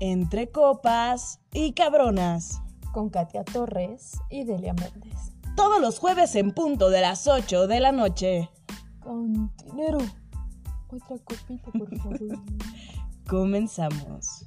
[0.00, 2.62] Entre copas y cabronas.
[2.92, 5.32] Con Katia Torres y Delia Méndez.
[5.56, 8.48] Todos los jueves en punto de las 8 de la noche.
[9.00, 9.98] Con dinero.
[10.88, 12.18] Otra copita, por favor.
[13.28, 14.46] Comenzamos.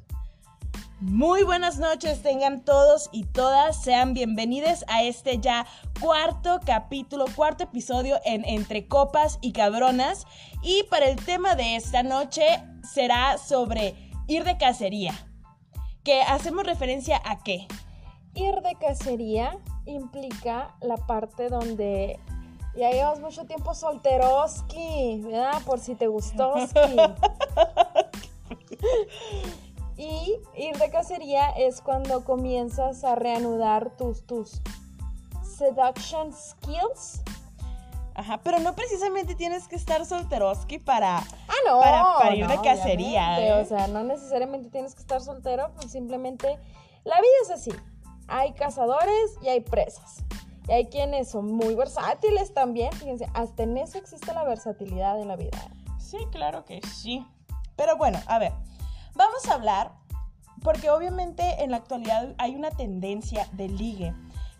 [1.02, 5.65] Muy buenas noches, tengan todos y todas, sean bienvenidos a este ya
[6.00, 10.25] cuarto capítulo, cuarto episodio en Entre Copas y Cabronas.
[10.64, 12.43] Y para el tema de esta noche
[12.83, 13.96] será sobre
[14.28, 15.14] ir de cacería.
[16.04, 17.68] Que hacemos referencia a qué?
[18.33, 22.19] Ir de cacería implica la parte donde
[22.75, 25.61] ya llevas mucho tiempo solteroski, ¿verdad?
[25.65, 26.54] Por si te gustó.
[29.97, 34.61] y ir de cacería es cuando comienzas a reanudar tus, tus
[35.44, 37.22] seduction skills.
[38.14, 43.40] Ajá, pero no precisamente tienes que estar solteroski para, ah, no, para, ir de cacería.
[43.40, 43.54] ¿eh?
[43.62, 46.59] O sea, no necesariamente tienes que estar soltero, pues simplemente
[47.04, 47.72] la vida es así.
[48.28, 50.23] Hay cazadores y hay presas.
[50.67, 52.92] Y hay quienes son muy versátiles también.
[52.94, 55.58] Fíjense, hasta en eso existe la versatilidad en la vida.
[55.98, 57.26] Sí, claro que sí.
[57.76, 58.52] Pero bueno, a ver,
[59.16, 59.94] vamos a hablar,
[60.62, 64.14] porque obviamente en la actualidad hay una tendencia de ligue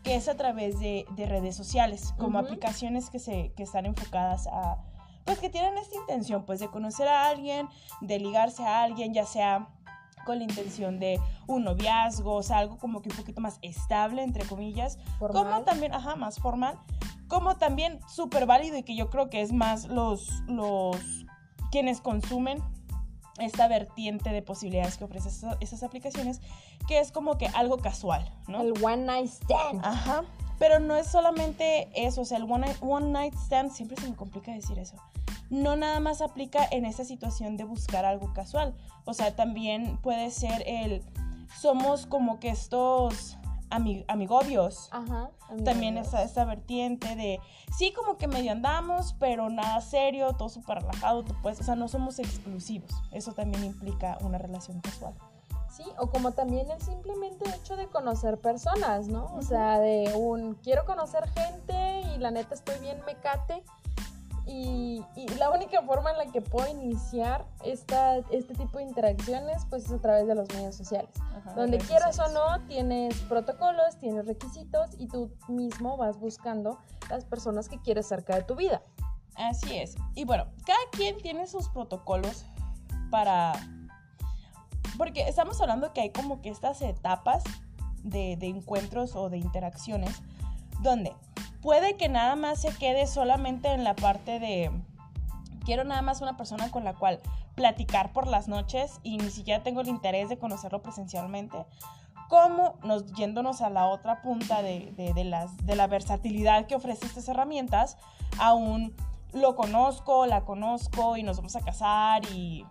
[0.03, 4.77] que es a través de, redes sociales, como aplicaciones que, se, que están enfocadas a,
[5.25, 7.67] pues que tienen esta intención, pues de conocer a alguien,
[8.02, 9.67] de ligarse a alguien, ya sea
[10.25, 14.23] con la intención de un noviazgo, o sea, algo como que un poquito más estable,
[14.23, 16.79] entre comillas, como también, ajá, más formal,
[17.27, 20.97] como también súper válido y que yo creo que es más los, los
[21.72, 22.61] quienes consumen
[23.42, 26.42] esta vertiente de posibilidades que ofrecen esas, aplicaciones,
[26.88, 28.61] que es como que algo casual, ¿no?
[28.61, 29.84] El one night stand.
[29.84, 30.23] Ajá.
[30.59, 34.08] Pero no es solamente eso, o sea, el one night, one night stand, siempre se
[34.08, 34.95] me complica decir eso.
[35.50, 38.75] No nada más aplica en esa situación de buscar algo casual.
[39.06, 41.03] O sea, también puede ser el,
[41.59, 43.38] somos como que estos
[43.71, 44.89] amigobios.
[44.91, 45.31] Ajá.
[45.65, 47.39] También esa, esa vertiente de,
[47.75, 51.75] sí, como que medio andamos, pero nada serio, todo súper relajado, tú puedes, o sea,
[51.75, 52.91] no somos exclusivos.
[53.11, 55.13] Eso también implica una relación casual.
[55.69, 59.33] Sí, o como también el simplemente hecho de conocer personas, ¿no?
[59.35, 63.63] O sea, de un, quiero conocer gente y la neta estoy bien mecate
[64.46, 65.03] y,
[65.38, 69.91] la única forma en la que puedo iniciar esta, este tipo de interacciones pues es
[69.91, 71.09] a través de los medios sociales.
[71.56, 77.69] Donde quieras o no, tienes protocolos, tienes requisitos y tú mismo vas buscando las personas
[77.69, 78.81] que quieres cerca de tu vida.
[79.35, 79.96] Así es.
[80.16, 82.46] Y bueno, cada quien tiene sus protocolos
[83.09, 83.53] para...
[84.97, 87.44] Porque estamos hablando que hay como que estas etapas
[88.03, 90.22] de, de encuentros o de interacciones
[90.81, 91.16] donde
[91.61, 94.72] puede que nada más se quede solamente en la parte de
[95.66, 97.19] quiero nada más una persona con la cual
[97.55, 101.66] platicar por las noches y ni siquiera tengo el interés de conocerlo presencialmente,
[102.29, 107.05] como nos yéndonos a la otra punta de, de, las, de la versatilidad que ofrece
[107.05, 107.97] estas herramientas,
[108.39, 108.95] aún
[109.33, 112.66] lo conozco, la conozco y nos vamos a casar y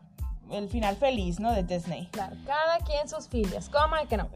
[0.50, 1.52] el final feliz, ¿no?
[1.52, 2.08] De Disney.
[2.12, 4.28] Claro, cada quien sus filias, ¿cómo es que no?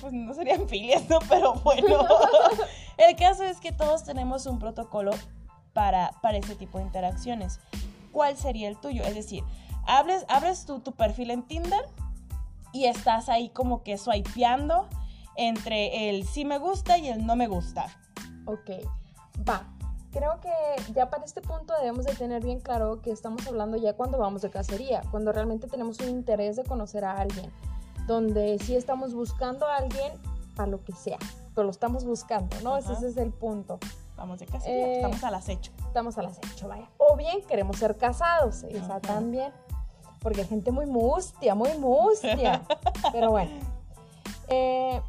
[0.00, 1.18] pues no serían filias, ¿no?
[1.28, 2.06] Pero bueno,
[2.96, 5.12] el caso es que todos tenemos un protocolo
[5.72, 7.60] para, para ese tipo de interacciones.
[8.12, 9.02] ¿Cuál sería el tuyo?
[9.02, 9.44] Es decir,
[9.86, 11.86] abres, abres tu, tu perfil en Tinder
[12.72, 14.88] y estás ahí como que swipeando
[15.36, 17.86] entre el sí me gusta y el no me gusta.
[18.46, 18.70] Ok,
[19.46, 19.75] va
[20.16, 23.92] creo que ya para este punto debemos de tener bien claro que estamos hablando ya
[23.92, 27.52] cuando vamos de cacería, cuando realmente tenemos un interés de conocer a alguien,
[28.06, 30.12] donde sí estamos buscando a alguien
[30.54, 31.18] para lo que sea,
[31.54, 32.78] pero lo estamos buscando, ¿no?
[32.78, 33.78] Ese, es el punto.
[34.16, 35.72] Vamos de cacería, eh, estamos al acecho.
[35.86, 36.88] Estamos al acecho, vaya.
[36.96, 39.52] O bien queremos ser casados, esa también,
[40.20, 42.62] porque hay gente muy mustia, muy mustia,
[43.12, 43.52] pero bueno.
[44.48, 45.02] Eh,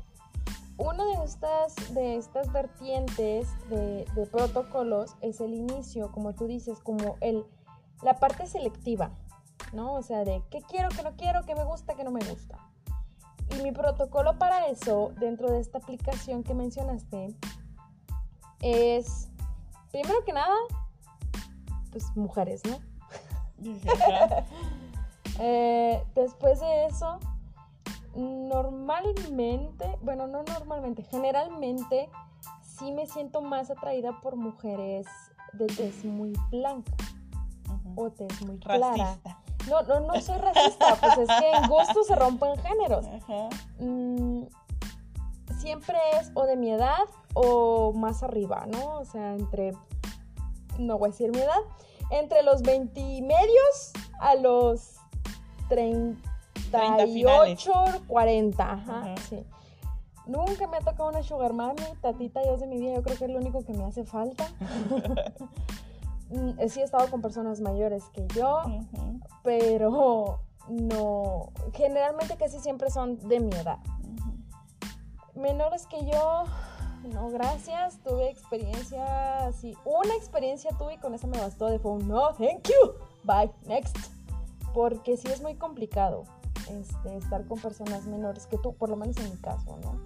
[0.78, 7.18] una de estas, de estas vertientes de, protocolos es el inicio, como tú dices, como
[7.22, 7.46] el,
[8.04, 9.12] la parte selectiva,
[9.74, 9.94] ¿no?
[9.94, 12.58] O sea, de qué quiero, qué no quiero, qué me gusta, qué no me gusta.
[13.56, 17.36] Y mi protocolo para eso, dentro de esta aplicación que mencionaste,
[18.62, 19.30] es,
[19.92, 20.56] primero que nada,
[21.92, 22.80] pues mujeres, ¿no?
[25.40, 27.20] Eh, después de eso,
[28.18, 32.10] normalmente, bueno, no normalmente, generalmente
[32.62, 35.06] sí me siento más atraída por mujeres
[35.54, 36.92] de tez muy blanca
[37.96, 39.18] o tez muy clara.
[39.70, 43.06] No, no, no soy racista, pues es que en gusto se rompen géneros.
[43.80, 44.44] Mm,
[45.60, 47.04] siempre es o de mi edad
[47.34, 49.00] o más arriba, ¿no?
[49.00, 49.74] O sea, entre,
[50.80, 51.60] no voy a decir mi edad,
[52.12, 54.96] entre los 20 medios a los
[55.70, 56.27] 30
[56.72, 57.72] 38,
[58.08, 59.16] 40, ajá, Ajá.
[59.30, 59.46] sí.
[60.26, 63.26] Nunca me ha tocado una sugar mami, tatita Dios de mi vida, yo creo que
[63.26, 64.46] es lo único que me hace falta.
[66.30, 68.64] Mm, sí he estado con personas mayores que yo,
[69.44, 73.80] pero no, generalmente casi siempre son de mi edad.
[75.36, 76.44] Menores que yo,
[77.14, 81.92] no, gracias, tuve experiencia así, una experiencia tuve y con esa me bastó de fue
[81.92, 82.94] un no, thank you,
[83.24, 83.96] bye, next.
[84.74, 86.26] Porque sí es muy complicado
[86.70, 90.00] este, estar con personas menores que tú, por lo menos en mi caso, ¿no?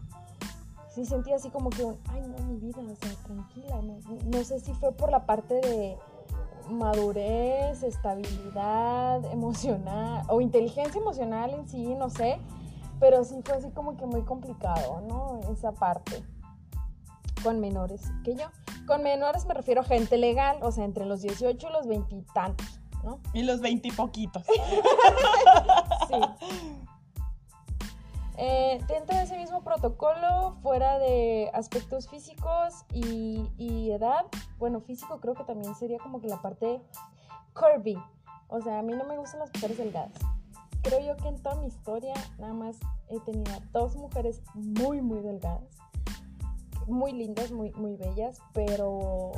[0.93, 4.43] Sí sentí así como que un, ay no, mi vida, o sea, tranquila, no, no
[4.43, 5.97] sé si fue por la parte de
[6.69, 12.39] madurez, estabilidad emocional o inteligencia emocional en sí, no sé,
[12.99, 15.39] pero sí fue así como que muy complicado, ¿no?
[15.51, 16.23] Esa parte
[17.43, 18.45] con menores que yo.
[18.85, 22.15] Con menores me refiero a gente legal, o sea, entre los 18 y los 20
[22.15, 23.19] y tantos, ¿no?
[23.33, 24.43] Y los veintipoquitos.
[26.11, 26.19] Sí.
[28.37, 34.25] Eh, dentro de ese mismo protocolo, fuera de aspectos físicos y, y edad,
[34.57, 36.81] bueno, físico creo que también sería como que la parte
[37.53, 37.97] curvy.
[38.47, 40.13] O sea, a mí no me gustan las mujeres delgadas.
[40.81, 42.77] Creo yo que en toda mi historia nada más
[43.09, 45.77] he tenido dos mujeres muy, muy delgadas.
[46.87, 49.31] Muy lindas, muy, muy bellas, pero,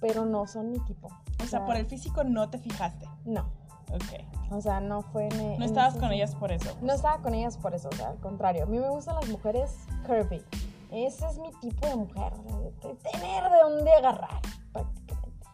[0.00, 1.08] pero no son mi tipo.
[1.42, 3.08] O sea, por el físico no te fijaste.
[3.24, 3.46] No,
[3.90, 4.24] Ok.
[4.50, 5.38] o sea, no fue en...
[5.38, 6.76] No en estabas con ellas por eso.
[6.80, 8.64] No estaba con ellas por eso, o sea, al contrario.
[8.64, 9.76] A mí me gustan las mujeres
[10.06, 10.44] curvy.
[10.90, 14.40] Ese es mi tipo de mujer, de tener de dónde agarrar,
[14.72, 15.46] prácticamente.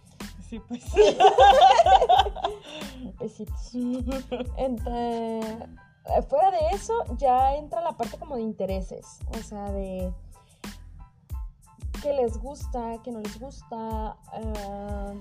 [0.48, 0.84] Sí, pues.
[3.20, 3.70] Besitos.
[4.56, 5.40] Entre-
[6.16, 10.10] eh, fuera de eso, ya entra la parte como de intereses, o sea, de
[12.02, 15.20] qué les gusta, qué no les gusta, eh,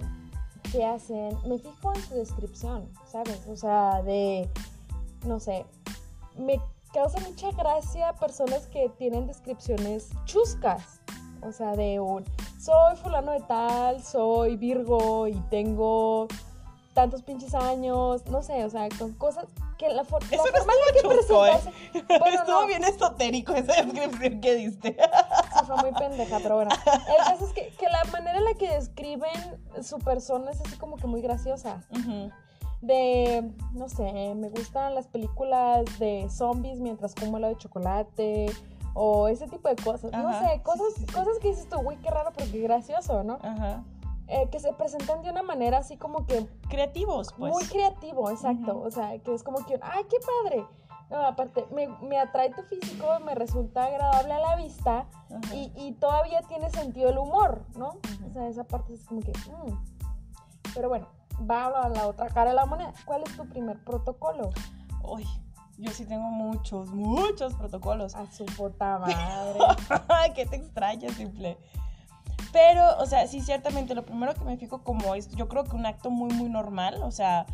[0.71, 1.37] qué hacen.
[1.45, 3.41] Me fijo en su descripción, ¿sabes?
[3.47, 4.49] O sea, de,
[5.25, 5.65] no sé,
[6.37, 6.59] me
[6.93, 11.01] causa mucha gracia personas que tienen descripciones chuscas,
[11.41, 12.23] o sea, de un,
[12.59, 16.27] soy fulano de tal, soy Virgo y tengo
[16.93, 19.45] tantos pinches años, no sé, o sea, con cosas
[19.77, 21.07] que la, for- la Eso no forma en la que
[21.45, 22.03] ¿eh?
[22.19, 22.67] Bueno, Estuvo no.
[22.67, 24.97] bien esotérico esa descripción que diste.
[25.65, 26.71] Fue muy pendeja, pero bueno.
[26.85, 30.77] El caso es que, que la manera en la que describen su persona es así
[30.77, 31.83] como que muy graciosa.
[31.91, 32.31] Ujú.
[32.81, 38.45] De, no sé, me gustan las películas de zombies mientras como helado de chocolate.
[38.99, 40.11] O ese tipo de cosas.
[40.11, 41.13] no sé, cosas, sí, sí.
[41.13, 43.37] cosas que dices tú, güey, qué raro, pero qué gracioso, ¿no?
[43.43, 43.83] Ajá.
[44.29, 47.53] Eh, que se presentan de una manera así como que Creativos, pues.
[47.53, 48.81] muy creativo, exacto.
[48.81, 50.65] O sea, que es como que, ay, qué padre.
[51.09, 55.05] No, aparte, me, me atrae tu físico, me resulta agradable a la vista
[55.53, 57.97] y, y todavía tiene sentido el humor, ¿no?
[58.27, 59.31] O sea, esa parte es como que...
[59.31, 59.97] mm.
[60.73, 61.07] Pero bueno,
[61.49, 62.93] va a la otra cara de la moneda.
[63.05, 64.49] ¿Cuál es tu primer protocolo?
[65.03, 65.25] Uy,
[65.77, 68.15] yo sí tengo muchos, muchos protocolos.
[68.15, 69.59] A su puta madre.
[70.35, 71.57] Qué te extraña, simple.
[72.51, 75.75] Pero, o sea, sí, ciertamente, lo primero que me fijo como es, yo creo que
[75.75, 77.45] un acto muy, muy normal, o sea,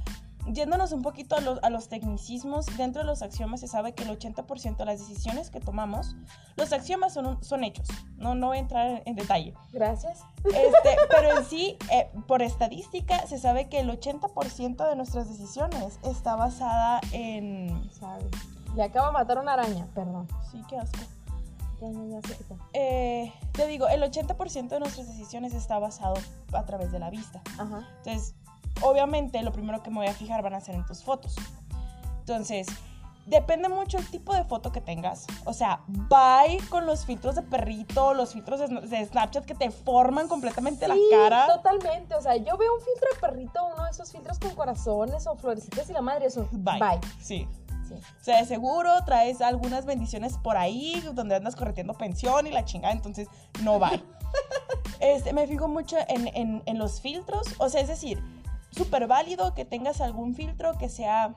[0.51, 4.03] yéndonos un poquito a los, a los tecnicismos, dentro de los axiomas se sabe que
[4.03, 6.15] el 80% de las decisiones que tomamos,
[6.55, 7.87] los axiomas son, un- son hechos,
[8.17, 9.53] no, no voy a entrar en, en detalle.
[9.71, 10.21] Gracias.
[10.43, 15.99] Este, pero en sí, eh, por estadística, se sabe que el 80% de nuestras decisiones
[16.03, 17.89] está basada en...
[17.93, 18.25] Sabe.
[18.75, 20.27] Le acabo de matar una araña, perdón.
[20.51, 20.99] Sí, qué asco.
[21.81, 22.19] Ya.
[22.73, 26.13] Eh, te digo, el 80% de nuestras decisiones está basado
[26.53, 27.41] a través de la vista.
[27.59, 27.85] Ajá.
[27.97, 28.35] Entonces,
[28.81, 31.35] obviamente, lo primero que me voy a fijar van a ser en tus fotos.
[32.19, 32.67] Entonces,
[33.25, 35.25] depende mucho el tipo de foto que tengas.
[35.45, 40.27] O sea, bye con los filtros de perrito, los filtros de, Snapchat que te forman
[40.27, 41.47] completamente la cara.
[41.47, 42.15] totalmente.
[42.15, 45.35] O sea, yo veo un filtro de perrito, uno de esos filtros con corazones o
[45.35, 46.79] florecitas y la madre es un Bye.
[46.79, 46.99] bye.
[47.21, 47.47] Sí.
[47.87, 47.95] Sí.
[47.95, 52.63] O sea, de seguro traes algunas bendiciones por ahí donde andas correteando pensión y la
[52.63, 53.27] chingada, entonces
[53.61, 53.91] no va.
[54.99, 58.23] Este, me fijo mucho en, en- en los filtros, o sea, es decir,
[58.75, 61.33] súper válido que tengas algún filtro que sea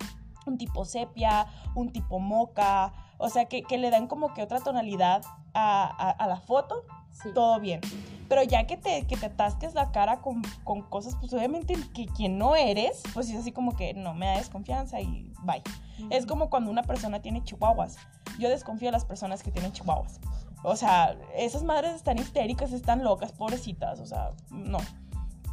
[0.47, 4.61] un tipo sepia, un tipo moca, o sea, que, que le dan como que otra
[4.61, 5.23] tonalidad
[5.55, 7.31] a, a- a la foto, Sí.
[7.35, 7.81] todo bien.
[8.29, 12.05] Pero ya que te, que te atasques la cara con, con cosas, pues obviamente que
[12.07, 15.63] quien no eres, pues es así como que no me da desconfianza y bye.
[16.11, 17.97] Es como cuando una persona tiene chihuahuas.
[18.39, 20.21] Yo desconfío de las personas que tienen chihuahuas.
[20.63, 23.99] O sea, esas madres están histéricas, están locas, pobrecitas.
[24.01, 24.79] O sea, no.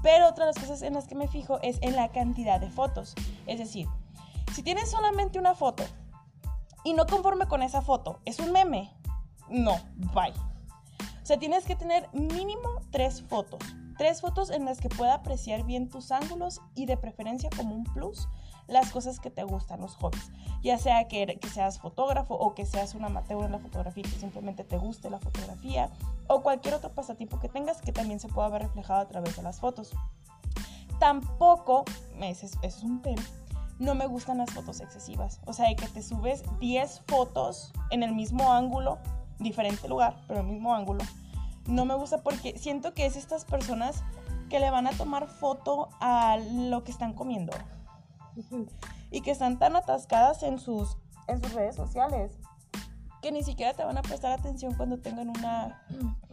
[0.04, 2.70] Pero otra de las cosas en las que me fijo es en la cantidad de
[2.70, 3.16] fotos.
[3.48, 3.88] Es decir,
[4.54, 5.84] si tienes solamente una foto
[6.84, 8.92] y no conforme con esa foto, es un meme,
[9.50, 9.76] no,
[10.14, 10.34] bye.
[11.22, 13.62] O sea, tienes que tener mínimo tres fotos.
[13.98, 17.86] Tres fotos en las que pueda apreciar bien tus ángulos y de preferencia como un
[17.86, 18.28] plus
[18.68, 20.32] las cosas que te gustan, los hobbies.
[20.62, 24.10] Ya sea que, que seas fotógrafo o que seas un amateur en la fotografía y
[24.10, 25.90] que simplemente te guste la fotografía
[26.28, 29.44] o cualquier otro pasatiempo que tengas que también se pueda ver reflejado a través de
[29.44, 29.92] las fotos.
[31.00, 31.84] Tampoco,
[32.22, 33.22] es, es un pero,
[33.80, 35.40] no me gustan las fotos excesivas.
[35.46, 39.00] O sea, de que te subes 10 fotos en el mismo ángulo,
[39.40, 41.04] diferente lugar, pero el mismo ángulo.
[41.68, 44.04] No me gusta porque siento que es estas personas
[44.50, 47.54] que le van a tomar foto a lo que están comiendo.
[49.12, 50.98] Y que están tan atascadas en sus,
[51.28, 52.32] en sus redes sociales
[53.24, 55.82] que ni siquiera te van a prestar atención cuando tengan una,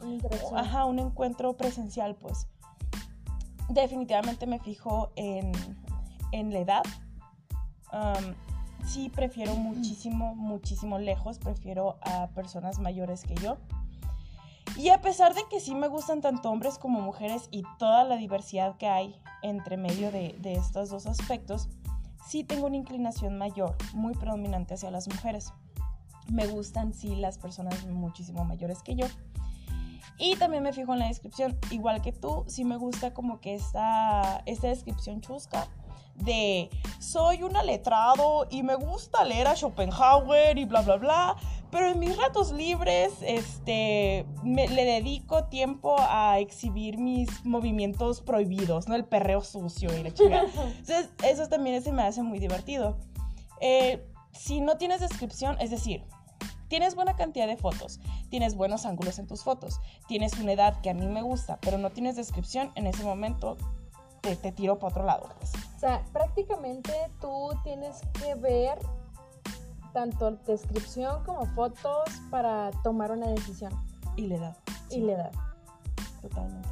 [0.57, 2.49] ajá, un encuentro presencial, pues.
[3.69, 5.53] Definitivamente me fijo en,
[6.33, 6.83] en la edad.
[8.85, 11.39] sí, prefiero muchísimo, muchísimo lejos.
[11.39, 13.57] Prefiero a personas mayores que yo.
[14.77, 18.17] Y a pesar de que sí me gustan tanto hombres como mujeres y toda la
[18.17, 21.69] diversidad que hay entre medio de, de estos dos aspectos,
[22.31, 25.53] sí tengo una inclinación mayor, muy predominante hacia las mujeres.
[26.29, 29.07] Me gustan, sí, las personas muchísimo mayores que yo.
[30.17, 33.55] Y también me fijo en la descripción, igual que tú, sí me gusta como que
[33.55, 35.67] esta, esta descripción chusca
[36.15, 36.71] de
[37.01, 41.37] soy una letrado y me gusta leer a Schopenhauer y bla, bla, bla,
[41.71, 48.89] pero en mis ratos libres este, me, le dedico tiempo a exhibir mis movimientos prohibidos,
[48.89, 48.95] ¿no?
[48.95, 50.43] El perreo sucio y la chica.
[50.79, 52.99] Entonces, eso también se me hace muy divertido.
[53.61, 56.05] Eh, si no tienes descripción, es decir,
[56.69, 58.01] tienes buena cantidad de fotos,
[58.31, 61.79] tienes buenos ángulos en tus fotos, tienes una edad que a mí me gusta, pero
[61.79, 63.57] no tienes descripción, en ese momento
[64.23, 65.29] te, te tiro para otro lado.
[65.39, 65.53] Pues.
[65.77, 68.79] O sea, prácticamente tú tienes que ver
[69.93, 73.73] tanto descripción como fotos para tomar una decisión.
[74.17, 74.57] Y la edad.
[74.91, 75.33] Y la edad.
[76.23, 76.69] Totalmente.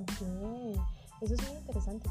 [0.00, 0.80] Ok,
[1.20, 2.08] eso es muy interesante.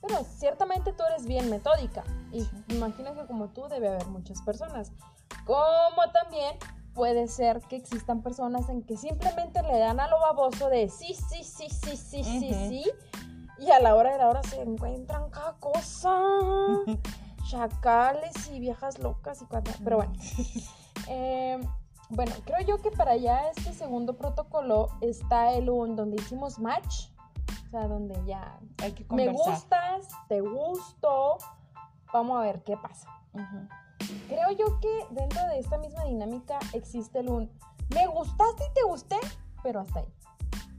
[0.00, 4.92] Pero ciertamente tú eres bien metódica y imagino que como tú debe haber muchas personas.
[5.46, 6.56] Como también
[6.94, 11.14] puede ser que existan personas en que simplemente le dan a lo baboso de sí,
[11.14, 12.84] sí, sí, sí, sí, sí, sí.
[13.58, 16.18] Y a la hora de la hora se encuentran cada cosa.
[17.50, 19.76] chacales y viejas locas y cuantas.
[19.82, 20.12] Pero bueno.
[21.08, 21.62] Em,
[22.10, 27.06] bueno, creo yo que para ya este segundo protocolo está el un donde hicimos match.
[27.66, 31.38] O sea, donde ya Hay que me gustas, te gusto.
[32.12, 33.08] Vamos a ver qué pasa.
[34.28, 37.50] Creo yo que dentro de esta misma dinámica existe el un
[37.94, 39.16] me gustaste y te gusté,
[39.62, 40.08] pero hasta ahí.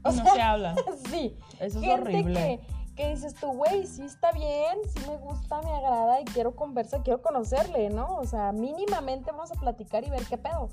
[0.04, 0.74] O no sea, se habla.
[1.10, 1.36] sí.
[1.60, 2.34] Eso es horrible.
[2.34, 2.60] que,
[2.94, 7.02] que dices tú, güey, sí está bien, sí me gusta, me agrada y quiero conversar,
[7.02, 8.16] quiero conocerle, ¿no?
[8.16, 10.68] O sea, mínimamente vamos a platicar y ver qué pedo.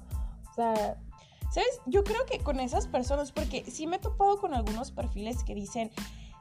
[0.49, 0.97] O sea,
[1.49, 1.81] ¿Sabes?
[1.87, 5.55] Yo creo que con esas personas, porque sí me he topado con algunos perfiles que
[5.55, 5.91] dicen,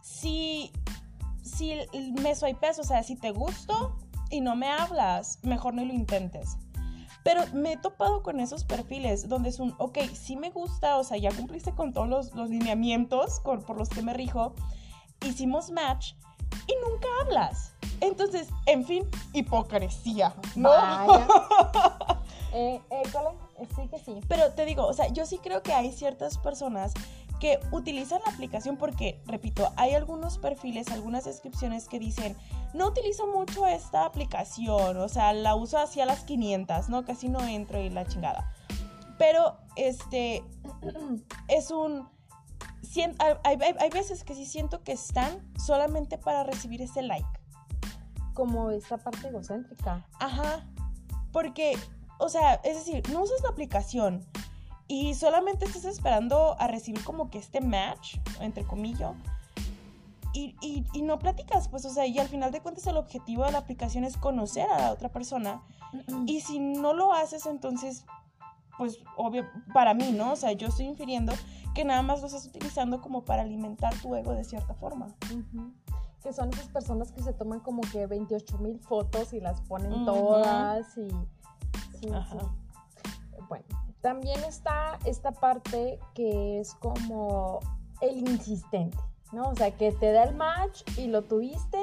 [0.03, 0.71] si,
[1.43, 1.75] si
[2.21, 3.97] me swipeas, o sea, si te gusto
[4.31, 6.59] y no me hablas, mejor no lo intentes.
[7.25, 11.05] Pero me he topado con esos perfiles donde es un, ok, sí me gusta, o
[11.05, 14.55] sea, ya cumpliste con todos los, los lineamientos por los que me rijo,
[15.25, 16.15] hicimos match
[16.67, 17.73] y nunca hablas.
[18.01, 20.71] Entonces, en fin, hipocresía, ¿no?
[20.71, 21.27] vaya.
[22.53, 23.69] eh, eh, ¿cuál es?
[23.75, 24.21] Sí que sí.
[24.29, 26.93] Pero te digo, o sea, yo sí creo que hay ciertas personas
[27.41, 32.37] que utilizan la aplicación porque, repito, hay algunos perfiles, algunas descripciones que dicen,
[32.75, 37.05] no utilizo mucho esta aplicación, o sea, la uso hacia las 500, ¿no?
[37.05, 38.53] Casi no entro y la chingada.
[39.19, 40.45] Pero, este,
[41.49, 42.09] es un...
[43.45, 47.29] Hay, hay- hay veces que sí siento que están solamente para recibir ese like.
[48.35, 50.07] Como esta parte egocéntrica.
[50.21, 50.67] Ajá.
[51.33, 51.77] Porque,
[52.19, 54.25] o sea, es decir, no usas la aplicación
[54.87, 59.13] y solamente estás esperando a recibir como que este match, entre comillas,
[60.33, 63.45] y, y- y no platicas, pues, o sea, y al final de cuentas el objetivo
[63.45, 65.63] de la aplicación es conocer a la otra persona.
[66.27, 68.05] Y si no lo haces, entonces,
[68.79, 70.33] pues, obvio, para mí, ¿no?
[70.33, 71.33] O sea, yo estoy infiriendo
[71.75, 75.09] que nada más lo estás utilizando como para alimentar tu ego de cierta forma.
[76.23, 80.05] Que son esas personas que se toman como que 28 mil fotos y las ponen
[80.05, 81.11] todas y...
[82.01, 82.39] sí, Ajá.
[82.41, 82.47] sí.
[83.49, 83.65] Bueno,
[84.01, 87.61] también está esta parte que es como
[88.01, 88.99] el insistente,
[89.33, 89.51] ¿no?
[89.51, 91.79] O sea, que te da el match y lo tuviste,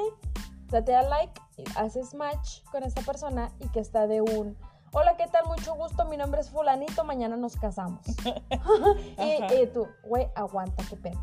[0.66, 1.40] o sea, te da like,
[1.76, 4.56] haces match con esta persona y que está de un...
[4.92, 5.46] Hola, ¿qué tal?
[5.46, 8.00] Mucho gusto, mi nombre es fulanito, mañana nos casamos.
[9.18, 11.20] y, y tú, güey, aguanta, qué pena.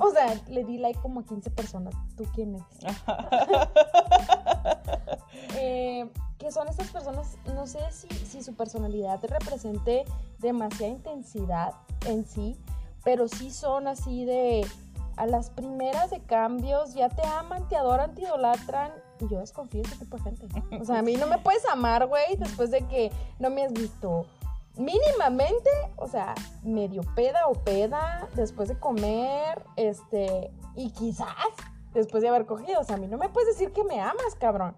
[0.00, 1.94] O sea, le di like como a 15 personas.
[2.16, 2.96] ¿Tú quién eres?
[5.56, 10.04] Eh, que son estas personas, no sé si, si su personalidad te represente
[10.40, 11.74] demasiada intensidad
[12.06, 12.56] en sí,
[13.04, 14.66] pero sí son así de,
[15.16, 18.92] a las primeras de cambios ya te aman, te adoran, te idolatran.
[19.28, 20.46] Yo desconfío de ese tipo de gente.
[20.80, 23.72] O sea, a mí no me puedes amar, güey, después de que no me has
[23.72, 24.26] visto
[24.76, 31.28] mínimamente, o sea, medio peda o peda, después de comer, este, y quizás
[31.92, 32.80] después de haber cogido.
[32.80, 34.76] O sea, a mí no me puedes decir que me amas, cabrón.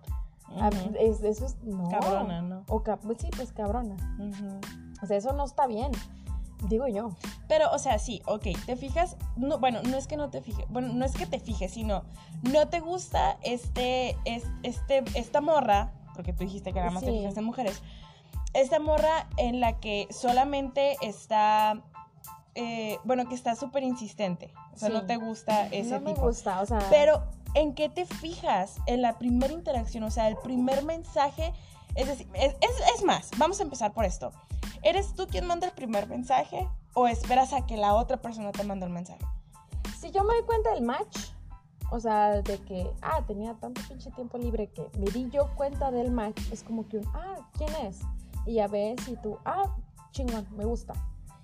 [0.60, 0.96] A mí, Ujú.
[0.98, 1.88] es- eso es, no.
[1.88, 2.62] Cabrona, ¿no?
[2.68, 3.96] O pues sí, pues cabrona.
[5.02, 5.90] O sea, eso no está bien.
[6.64, 7.10] Digo yo.
[7.48, 10.64] Pero, o sea, sí, ok, te fijas, no, bueno, no es que no te fijes,
[10.68, 12.02] bueno, no es que te fijes, sino
[12.50, 17.12] no te gusta este, es- este, esta morra, porque tú dijiste que nada más te
[17.12, 17.82] fijas en mujeres,
[18.54, 21.82] esta morra en la que solamente está,
[22.54, 24.94] eh, bueno, que está súper insistente, o sea, Sí.
[24.94, 26.26] no te gusta ese no me tipo.
[26.26, 26.78] gusta, o sea.
[26.90, 27.22] Pero,
[27.54, 28.76] ¿en qué te fijas?
[28.86, 31.52] En la primera interacción, o sea, el primer mensaje.
[31.94, 34.30] Es decir, es, es- es más, vamos a empezar por esto.
[34.86, 38.62] ¿Eres tú quien manda el primer mensaje o esperas a que la otra persona te
[38.62, 39.18] mande el mensaje?
[39.98, 41.30] si yo me doy cuenta del match,
[41.90, 45.90] o sea, de que, ah, tenía tanto pinche tiempo libre que me di yo cuenta
[45.90, 47.98] del match, es como que un, ah, ¿quién es?
[48.44, 49.74] Y ya ves y tú, ah,
[50.12, 50.92] chingón, me gusta.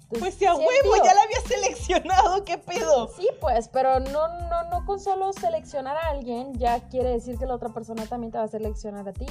[0.03, 3.09] Entonces, Pues si a huevo, ya la había seleccionado, ¿qué pedo?
[3.09, 7.47] Sí, pues, pero no, no, no con solo seleccionar a alguien ya quiere decir que
[7.47, 9.27] la otra persona también te va a seleccionar a ti.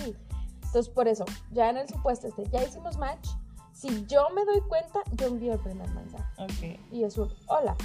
[0.65, 3.30] Entonces, por eso, ya en el supuesto este, ya hicimos match.
[3.81, 6.23] Si yo me doy cuenta, yo envío el primer mensaje.
[6.38, 6.79] Ok.
[6.91, 7.75] Y es un hola.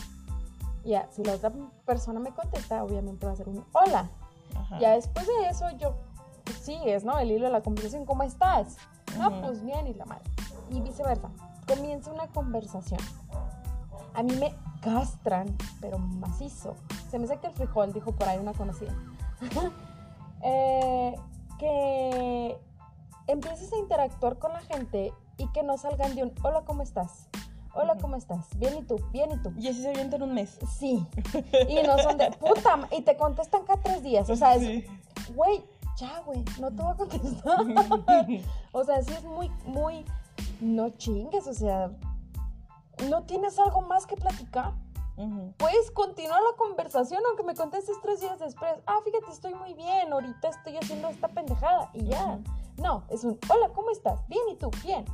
[0.84, 1.50] Ya, si la otra
[1.86, 4.10] persona me contesta, obviamente va a ser un hola.
[4.54, 4.78] Ajá.
[4.78, 5.96] Ya después de eso, yo
[6.44, 7.18] pues, sigues, ¿no?
[7.18, 8.76] El hilo de la conversación, ¿cómo estás?
[9.18, 10.24] No, pues bien, y la madre.
[10.68, 11.30] Y viceversa.
[11.66, 13.00] Comienza una conversación.
[14.12, 16.76] A mí me castran, pero macizo.
[17.10, 18.94] Se me saca el frijol, dijo por ahí una conocida.
[20.42, 21.14] Eh,
[21.58, 22.60] que
[23.26, 27.28] empieces a interactuar con la gente y que no salgan de un hola, ¿cómo estás?
[27.74, 27.96] Hola.
[28.00, 28.46] ¿cómo estás?
[28.56, 28.96] Bien, ¿y tú?
[29.12, 29.52] Bien, ¿y tú?
[29.58, 30.58] Y así se avienta en un mes.
[30.78, 31.06] Sí.
[31.68, 32.88] Y no son de puta.
[32.90, 34.30] Y te contestan cada tres días.
[34.30, 34.86] O sea, es, Sí.
[35.34, 35.62] güey,
[35.98, 37.60] ya, güey, no te voy a contestar.
[38.72, 40.06] o sea, sí es muy, muy.
[40.60, 41.90] No chingues, o sea.
[43.10, 44.72] ¿No tienes algo más que platicar?
[45.58, 48.72] Puedes continuar la conversación aunque me contestes tres días después.
[48.86, 50.12] Ah, fíjate, estoy muy bien.
[50.12, 51.90] Ahorita estoy haciendo esta pendejada.
[51.92, 52.38] Y ya.
[52.78, 54.26] No, es un hola, ¿cómo estás?
[54.28, 54.70] Bien, ¿y tú?
[54.82, 55.04] Bien.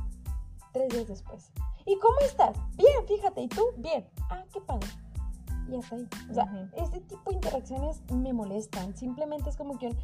[0.73, 1.51] Tres días después.
[1.85, 2.57] ¿Y cómo estás?
[2.75, 3.61] Bien, fíjate, ¿y tú?
[3.77, 4.05] Bien.
[4.29, 4.87] Ah, qué padre.
[5.69, 6.09] Y hasta ahí.
[6.29, 8.95] O sea, este tipo de interacciones me molestan.
[8.97, 9.95] Simplemente es como que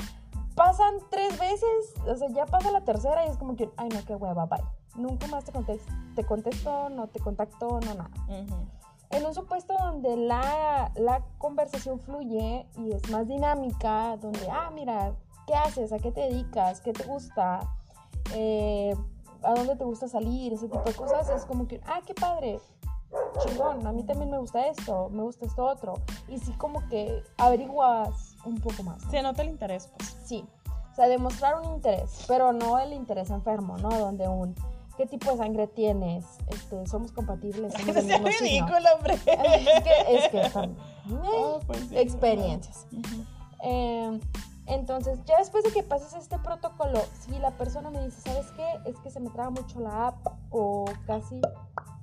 [0.55, 4.03] pasan tres veces, o sea, ya pasa la tercera y es como que, ay, no,
[4.05, 4.63] qué hueva, bye.
[4.95, 8.10] Nunca más te contesto, te contesto, no te contacto, no nada.
[9.12, 15.13] En un supuesto donde la, la conversación fluye y es más dinámica, donde, ah, mira,
[15.47, 15.93] ¿qué haces?
[15.93, 16.82] ¿A qué te dedicas?
[16.82, 17.62] ¿Qué te gusta?
[18.34, 18.93] Eh,
[19.43, 20.54] ¿A dónde te gusta salir?
[20.54, 21.30] Ese tipo de cosas.
[21.30, 22.60] Es como que, ah, qué padre.
[23.43, 25.95] Chingón, a mí también me gusta esto, me gusta esto otro.
[26.28, 29.04] Y sí como que averiguas un poco más.
[29.06, 29.12] ¿no?
[29.12, 30.17] Se nota el interés, pues.
[30.25, 30.45] Sí.
[30.91, 33.89] O sea, demostrar un interés, pero no el interés enfermo, ¿no?
[33.89, 34.54] Donde un,
[34.97, 36.25] ¿qué tipo de sangre tienes?
[36.47, 38.28] Este, somos compatibles, somos signo.
[38.41, 39.13] ridículo, hombre.
[39.15, 40.75] Es que, es que están
[41.23, 41.97] Oh, pues sí.
[41.97, 42.86] experiencias.
[42.91, 43.23] Ujú.
[43.63, 44.19] Eh,
[44.69, 48.65] entonces, ya después de que pases este protocolo, si la persona me dice, ¿sabes qué?
[48.86, 51.41] Es que se me traba mucho la app o casi...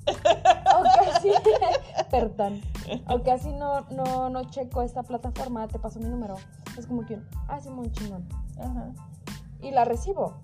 [0.06, 1.30] o casi...
[2.10, 2.60] perdón.
[3.08, 6.34] O casi no, no, no checo esta plataforma, te paso mi número.
[6.76, 8.28] Es como que, ah, sí, muy chingón.
[8.58, 8.90] Ajá.
[9.60, 10.34] Y la recibo,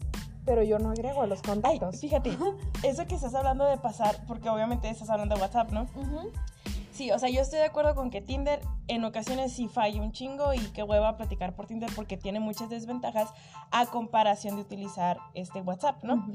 [0.45, 2.01] pero yo no agrego a los Ay, contactos.
[2.01, 2.37] fíjate,
[2.83, 5.83] eso que estás hablando de pasar, porque obviamente estás hablando de WhatsApp, ¿no?
[5.83, 6.31] Ujú.
[6.93, 10.13] Sí, o sea, yo estoy de acuerdo con que Tinder en ocasiones sí falla un
[10.13, 13.31] chingo y que hueva platicar por Tinder porque tiene muchas desventajas
[13.71, 16.27] a comparación de utilizar este WhatsApp, ¿no?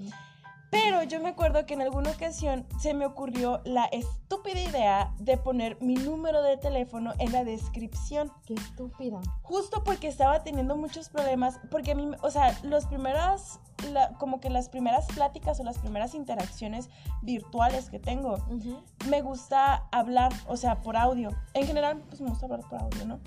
[0.69, 5.37] Pero yo me acuerdo que en alguna ocasión se me ocurrió la estúpida idea de
[5.37, 8.31] poner mi número de teléfono en la descripción.
[8.45, 9.19] Qué estúpida.
[9.43, 13.59] Justo porque estaba teniendo muchos problemas, porque a mí, o sea, los primeras,
[13.93, 16.89] la- como que las primeras pláticas o las primeras interacciones
[17.21, 18.37] virtuales que tengo,
[19.09, 21.29] me gusta hablar, o sea, por audio.
[21.53, 23.19] En general, pues me gusta hablar por audio, ¿no?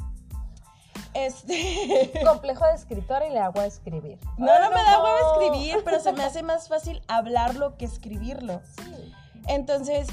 [1.15, 2.13] Este...
[2.25, 4.19] Complejo de escritora y le hago a escribir.
[4.39, 8.61] No, no me da huevo escribir, pero se me hace más fácil hablarlo que escribirlo.
[8.77, 9.13] Sí.
[9.47, 10.09] Entonces,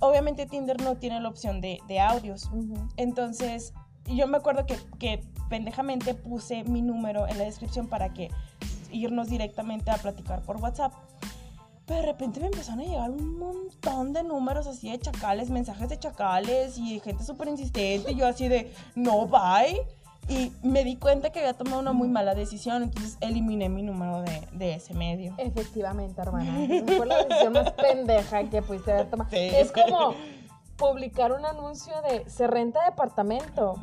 [0.00, 2.50] obviamente Tinder no tiene la opción de, de audios.
[2.96, 3.72] Entonces,
[4.06, 8.30] yo me acuerdo que, que pendejamente puse mi número en la descripción para que
[8.90, 10.92] irnos directamente a platicar por WhatsApp.
[11.86, 15.88] Pero de repente me empezaron a llegar un montón de números así de chacales, mensajes
[15.88, 18.12] de chacales y gente súper insistente.
[18.12, 19.80] Y yo así de, no, bye.
[20.30, 24.22] Y me di cuenta que había tomado una muy mala decisión, entonces eliminé mi número
[24.22, 25.34] de, de ese medio.
[25.36, 26.68] Efectivamente, hermana.
[26.96, 29.28] Fue la decisión más pendeja que pudiste haber tomado.
[29.30, 29.36] Sí.
[29.38, 30.14] Es como,
[30.80, 33.74] publicar un anuncio de se renta departamento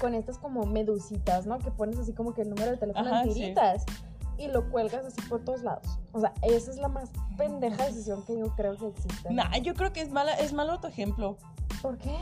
[0.00, 1.58] con estas como medusitas, ¿no?
[1.58, 3.40] Que pones así como que el número de teléfono Ajá, en sí.
[3.40, 3.84] tiritas
[4.38, 5.98] y lo cuelgas así por todos lados.
[6.12, 9.32] O sea, esa es la más pendeja decisión que yo creo que existe.
[9.32, 11.36] Nah, yo creo que es mala, es malo tu ejemplo.
[11.82, 12.16] ¿Por qué?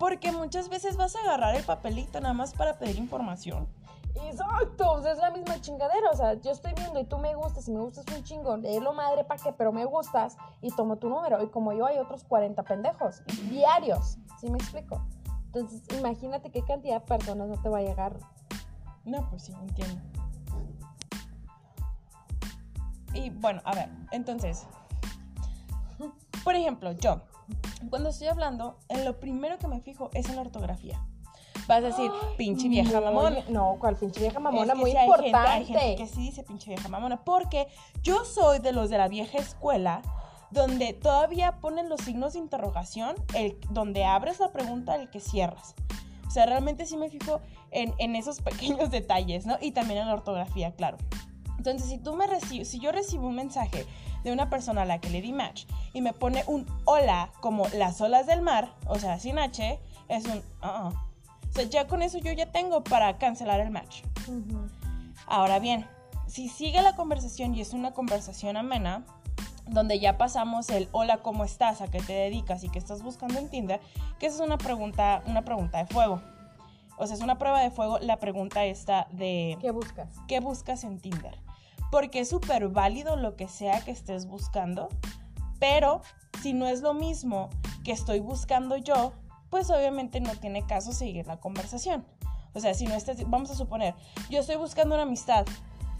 [0.00, 3.68] Porque muchas veces vas a agarrar el papelito nada más para pedir información.
[4.14, 6.08] Exacto, o sea, es la misma chingadera.
[6.10, 8.56] O sea, yo estoy viendo y tú me gustas y me gustas un chingo.
[8.56, 11.42] lo madre pa' qué, pero me gustas y tomo tu número.
[11.44, 14.16] Y como yo, hay otros 40 pendejos diarios.
[14.40, 15.04] ¿Sí me explico?
[15.52, 18.16] Entonces, imagínate qué cantidad de personas no te va a llegar.
[19.04, 20.00] No, pues sí, entiendo.
[23.12, 24.66] Y bueno, a ver, entonces,
[26.42, 27.20] por ejemplo, yo,
[27.88, 31.02] cuando estoy hablando, en lo primero que me fijo es en la ortografía.
[31.66, 33.44] Vas a decir, pinche vieja mamona.
[33.48, 35.50] No, cual pinche vieja mamona, Es que muy sí hay gente- importante.
[35.58, 37.68] hay gente que sí dice pinche vieja mamona, porque
[38.02, 40.02] yo soy de los de la vieja escuela
[40.50, 45.74] donde todavía ponen los signos de interrogación, el, donde abres la pregunta, el que cierras.
[46.26, 49.56] O sea, realmente sí me fijo en, en esos pequeños detalles, ¿no?
[49.60, 50.96] Y también en la ortografía, claro.
[51.56, 53.86] Entonces, si tú me recibes, si yo recibo un mensaje
[54.22, 57.66] de una persona a la que le di match y me pone un hola como
[57.68, 59.78] las olas del mar, o sea, sin H,
[60.08, 64.02] es un uh O sea, ya con eso yo ya tengo para cancelar el match.
[65.26, 65.86] Ahora bien,
[66.26, 69.04] si sigue la conversación y es una conversación amena,
[69.66, 71.80] donde ya pasamos el hola, ¿cómo estás?
[71.80, 72.64] ¿A qué te dedicas?
[72.64, 73.80] y qué estás buscando en Tinder,
[74.18, 76.20] que esa es una pregunta, una pregunta de fuego.
[76.98, 80.08] O sea, es una prueba de fuego la pregunta esta de ¿Qué buscas?
[80.28, 81.38] ¿qué buscas en Tinder?
[81.90, 84.88] Porque es súper válido lo que sea que estés buscando,
[85.58, 86.02] pero
[86.42, 87.50] si no es lo mismo
[87.84, 89.12] que estoy buscando yo,
[89.50, 92.04] pues obviamente no tiene caso seguir la conversación.
[92.54, 93.94] O sea, si no estás, vamos a suponer,
[94.28, 95.46] yo estoy buscando una amistad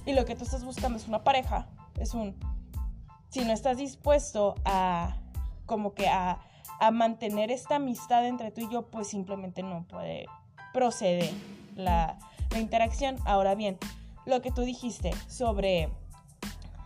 [0.07, 2.37] y lo que tú estás buscando es una pareja, es un,
[3.29, 5.17] si no estás dispuesto a,
[5.67, 6.41] como que a,
[6.81, 10.27] a mantener esta amistad entre tú y yo, pues simplemente no puede
[10.73, 11.31] proceder
[11.77, 12.19] la,
[12.51, 13.17] la interacción.
[13.25, 13.79] Ahora bien,
[14.27, 15.91] lo que tú dijiste sobre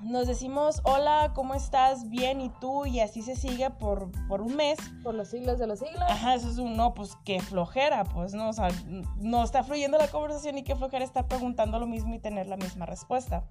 [0.04, 2.10] nos decimos hola, ¿cómo estás?
[2.10, 2.84] Bien, ¿y tú?
[2.84, 4.78] Y así se sigue por, por un mes.
[5.02, 6.02] Por los siglos de los siglos.
[6.02, 8.68] Ajá, eso es un no, pues qué flojera, pues no, o sea,
[9.16, 12.56] no está fluyendo la conversación y qué flojera estar preguntando lo mismo y tener la
[12.56, 13.44] misma respuesta.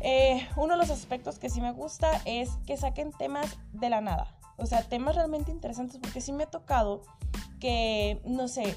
[0.00, 4.02] Eh, uno de los aspectos que sí me gusta es que saquen temas de la
[4.02, 7.00] nada, o sea, temas realmente interesantes, porque sí me ha tocado
[7.58, 8.76] que, no sé,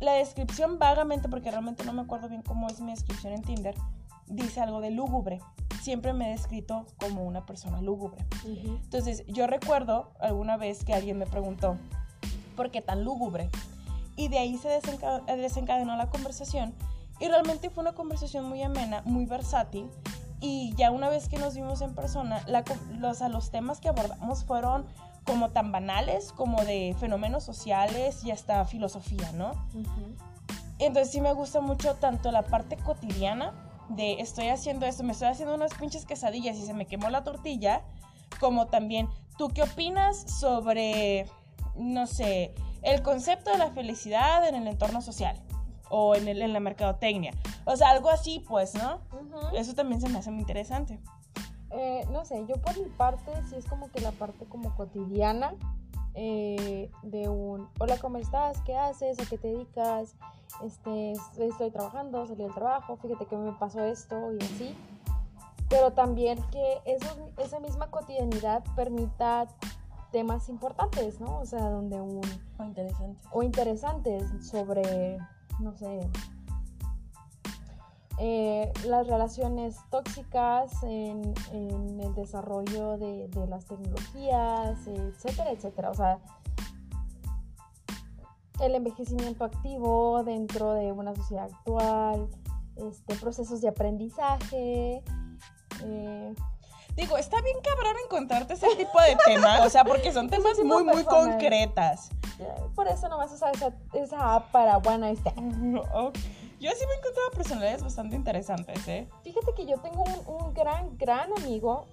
[0.00, 3.74] la descripción vagamente, porque realmente no me acuerdo bien cómo es mi descripción en Tinder,
[4.26, 5.40] dice algo de lúgubre.
[5.82, 8.24] Siempre me he descrito como una persona lúgubre.
[8.82, 11.76] Entonces, yo recuerdo alguna vez que alguien me preguntó,
[12.56, 13.48] ¿por qué tan lúgubre?
[14.16, 16.74] Y de ahí se desenca- desencadenó la conversación.
[17.20, 19.88] Y realmente fue una conversación muy amena, muy versátil.
[20.40, 23.80] Y ya una vez que nos vimos en persona, la co- los, a los temas
[23.80, 24.86] que abordamos fueron
[25.28, 29.50] como tan banales, como de fenómenos sociales y hasta filosofía, ¿no?
[29.74, 30.16] Ujú.
[30.80, 33.52] Entonces sí me gusta mucho tanto la parte cotidiana
[33.90, 37.24] de estoy haciendo esto, me estoy haciendo unas pinches quesadillas y se me quemó la
[37.24, 37.82] tortilla,
[38.40, 41.26] como también tú qué opinas sobre,
[41.76, 45.38] no sé, el concepto de la felicidad en el entorno social
[45.90, 47.32] o en, el- en la mercadotecnia.
[47.64, 49.00] O sea, algo así, pues, ¿no?
[49.12, 49.56] Ujú.
[49.56, 51.00] Eso también se me hace muy interesante.
[51.70, 55.54] Eh, no sé, yo por mi parte, sí es como que la parte como cotidiana
[56.14, 58.58] eh, de un, hola, ¿cómo estás?
[58.62, 59.18] ¿Qué haces?
[59.20, 60.14] ¿A qué te dedicas?
[60.64, 64.74] Este, es- estoy trabajando, salí del trabajo, fíjate que me pasó esto y así.
[65.68, 69.46] Pero también que esos- esa misma cotidianidad permita
[70.10, 71.38] temas importantes, ¿no?
[71.40, 72.22] O sea, donde un,
[72.56, 73.20] Muy interesante.
[73.30, 75.18] o interesantes sobre,
[75.60, 76.00] no sé,
[78.20, 85.90] eh, las relaciones tóxicas en, en el desarrollo de, de las tecnologías, etcétera, etcétera.
[85.90, 86.18] O sea,
[88.60, 92.28] el envejecimiento activo dentro de una sociedad actual,
[92.76, 95.02] este, procesos de aprendizaje.
[95.84, 96.34] eh,
[96.98, 100.82] Digo, está bien cabrón encontrarte ese tipo de temas, o sea, porque son temas muy,
[100.82, 102.10] muy concretas.
[102.74, 105.80] por eso nomás usar esa, esa app para One Night Stand.
[106.60, 109.08] Yo sí me he encontrado personalidades bastante interesantes, ¿eh?
[109.22, 111.86] Fíjate que yo tengo un, un gran, gran amigo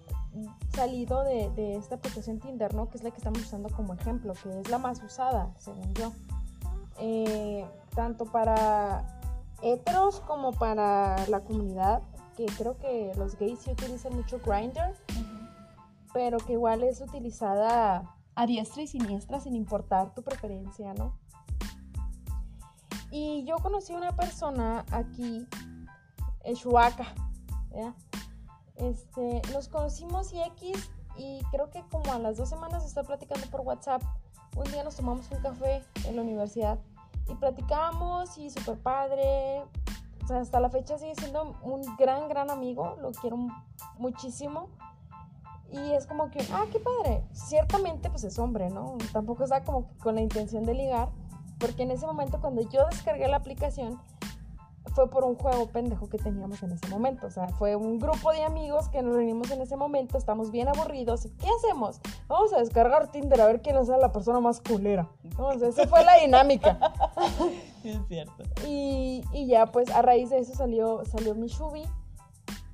[0.74, 2.90] salido de, de esta aplicación Tinder, ¿no?
[2.90, 6.12] Que es la que estamos usando como ejemplo, que es la más usada, según yo.
[7.00, 9.20] Eh, tanto para
[9.62, 12.02] heteros como para la comunidad,
[12.36, 14.96] que creo que los gays sí utilizan mucho Grindr,
[16.14, 21.18] pero que igual es utilizada a diestra y siniestra sin importar tu preferencia, ¿no?
[23.18, 25.48] Y yo conocí a una persona aquí,
[26.44, 27.06] en Shuaca,
[27.74, 27.96] ¿ya?
[28.76, 33.48] Este, nos conocimos y X, y creo que como a las dos semanas estoy platicando
[33.48, 34.02] por WhatsApp,
[34.58, 36.78] un día nos tomamos un café en la universidad
[37.30, 39.64] y platicamos y súper padre.
[40.22, 43.38] O sea, hasta la fecha sigue siendo un gran, gran amigo, lo quiero
[43.98, 44.68] muchísimo.
[45.72, 47.24] Y es como que, ah, qué padre.
[47.32, 48.98] Ciertamente, pues es hombre, ¿no?
[49.14, 51.10] Tampoco está como con la intención de ligar,
[51.60, 54.00] porque en ese momento cuando yo descargué la aplicación,
[54.94, 57.28] fue por un juego pendejo que teníamos en ese momento.
[57.28, 60.68] O sea, fue un grupo de amigos que nos reunimos en ese momento, estamos bien
[60.68, 61.28] aburridos.
[61.40, 62.00] ¿Qué hacemos?
[62.28, 65.10] Vamos a descargar Tinder a ver quién es la persona más culera.
[65.24, 66.80] Entonces, esa fue la dinámica.
[67.84, 68.44] es cierto.
[68.66, 71.84] Y, y, ya, pues a raíz de eso salió, salió mi Shubi.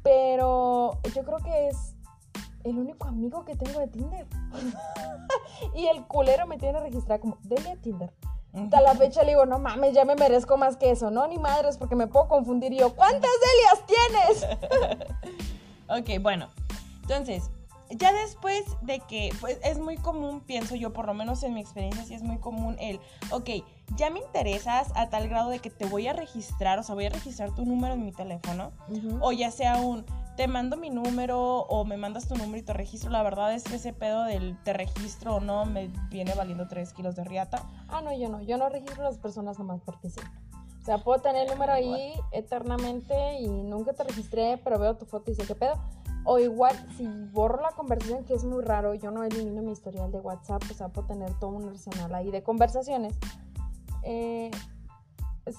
[0.04, 1.96] Pero yo creo que es
[2.63, 4.28] el único amigo que tengo de Tinder.
[5.76, 8.13] y el culero me tiene registrada como, dele a Tinder.
[8.53, 11.09] Hasta la fecha le digo, no mames, ya me merezco más que eso.
[11.09, 12.73] No, ni madres, porque me puedo confundir.
[12.73, 15.07] Yo, ¿cuántas Delias tienes?
[15.87, 16.49] ok, bueno.
[17.01, 17.49] Entonces,
[17.89, 21.61] ya después de que, pues es muy común, pienso yo, por lo menos en mi
[21.61, 22.99] experiencia, sí es muy común el,
[23.31, 23.49] ok,
[23.95, 27.06] ya me interesas a tal grado de que te voy a registrar, o sea, voy
[27.06, 28.71] a registrar tu número en mi teléfono,
[29.19, 32.73] o ya sea un, te mando mi número o me mandas tu número y te
[32.73, 33.10] registro.
[33.12, 36.93] La verdad es que ese pedo del te registro o no me viene valiendo 3
[36.93, 37.63] kilos de riata.
[37.89, 38.41] Ah, no, yo no.
[38.41, 40.19] Yo no registro a las personas nomás porque sí.
[40.82, 45.06] O sea, puedo tener el número ahí eternamente y nunca te registré, pero veo tu
[45.06, 45.75] foto y sé qué pedo.
[46.23, 50.12] O igual, si borro la conversación, que es muy raro, yo no elimino mi historial
[50.12, 53.15] de WhatsApp, o sea, puedo tener todo un arsenal ahí de conversaciones.
[54.03, 54.51] Eh,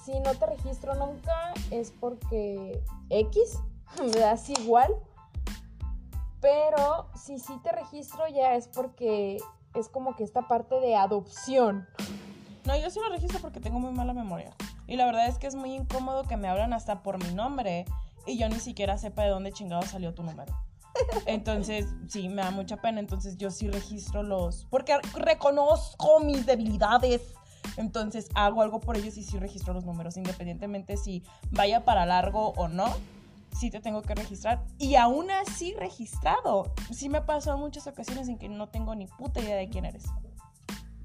[0.05, 3.59] si no te registro nunca es porque X,
[3.99, 4.93] me das igual.
[6.41, 9.37] Pero si sí te registro ya es porque
[9.75, 11.87] es como que esta parte de adopción.
[12.65, 14.55] No, yo sí lo registro porque tengo muy mala memoria.
[14.87, 17.85] Y la verdad es que es muy incómodo que me hablan hasta por mi nombre
[18.25, 20.53] y yo ni siquiera sepa de dónde chingado salió tu número.
[21.25, 22.99] Entonces, sí, me da mucha pena.
[22.99, 24.65] Entonces, yo sí registro los.
[24.65, 27.33] Porque reconozco mis debilidades.
[27.77, 32.53] Entonces, hago algo por ellos y sí registro los números, independientemente si vaya para largo
[32.57, 32.85] o no
[33.55, 34.63] sí te tengo que registrar.
[34.77, 36.73] Y aún así registrado.
[36.91, 39.85] Sí me pasó en muchas ocasiones en que no tengo ni puta idea de quién
[39.85, 40.05] eres.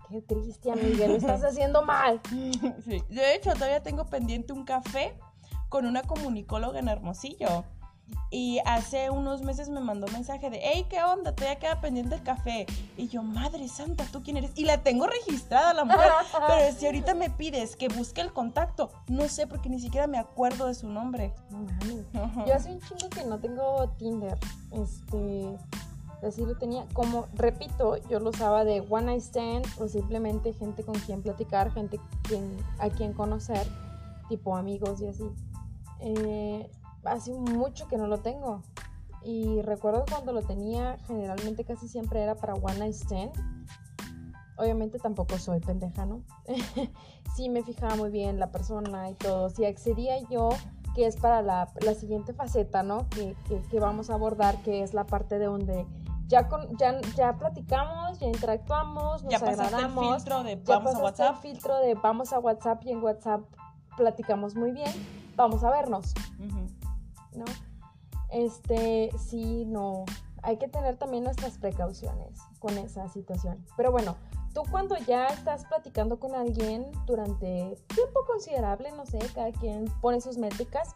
[0.08, 2.20] Qué triste, amiga, lo estás haciendo mal.
[2.84, 3.02] Sí.
[3.10, 5.14] De hecho, todavía tengo pendiente un café
[5.68, 7.64] con una comunicóloga en Hermosillo.
[8.30, 11.34] Y hace unos meses me mandó un mensaje de, hey, ¿qué onda?
[11.34, 12.66] Todavía queda pendiente el café.
[12.98, 14.50] Y yo, madre santa, ¿tú quién eres?
[14.54, 16.10] Y la tengo registrada la mujer.
[16.48, 20.18] pero si ahorita me pides que busque el contacto, no sé porque ni siquiera me
[20.18, 21.32] acuerdo de su nombre.
[22.46, 24.38] Yo hace un chingo que no tengo Tinder.
[24.72, 25.56] Este,
[26.22, 26.84] así lo tenía.
[26.92, 31.72] Como, repito, yo lo usaba de one night stand o simplemente gente con quien platicar,
[31.72, 33.66] gente quien, a quien conocer,
[34.28, 35.30] tipo amigos y así.
[36.00, 36.70] Eh,
[37.04, 38.62] hace mucho que no lo tengo.
[39.22, 43.32] Y recuerdo cuando lo tenía, generalmente casi siempre era para One Night Stand.
[44.56, 46.22] Obviamente tampoco soy pendeja, ¿no?
[47.36, 49.50] sí me fijaba muy bien la persona y todo.
[49.50, 50.50] Si accedía yo,
[50.94, 53.08] que es para la, la siguiente faceta, ¿no?
[53.10, 53.36] Que,
[53.70, 55.86] que, vamos a abordar, que es la parte de donde
[56.26, 60.04] ya, con, ya, ya platicamos, ya interactuamos, nos ya agradamos.
[60.04, 61.34] El filtro de vamos a WhatsApp.
[61.36, 63.42] El filtro de vamos a WhatsApp y en WhatsApp
[63.96, 64.90] platicamos muy bien.
[65.36, 66.14] Vamos a vernos.
[67.38, 67.44] ¿No?
[68.30, 70.04] Este, sí, no.
[70.42, 73.64] Hay que tener también nuestras precauciones con esa situación.
[73.76, 74.16] Pero bueno,
[74.54, 80.20] tú cuando ya estás platicando con alguien durante tiempo considerable, no sé, cada quien pone
[80.20, 80.94] sus métricas,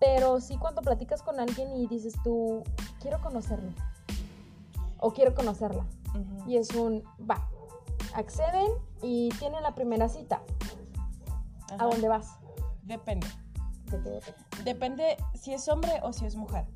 [0.00, 2.62] pero sí cuando platicas con alguien y dices tú,
[3.00, 3.70] quiero conocerlo
[4.98, 5.84] o quiero conocerla.
[6.46, 7.48] Y es un, va,
[8.14, 8.70] acceden
[9.02, 10.40] y tienen la primera cita.
[11.78, 12.38] ¿A dónde vas?
[12.82, 13.26] Depende.
[14.64, 16.66] Depende si es hombre o si es mujer.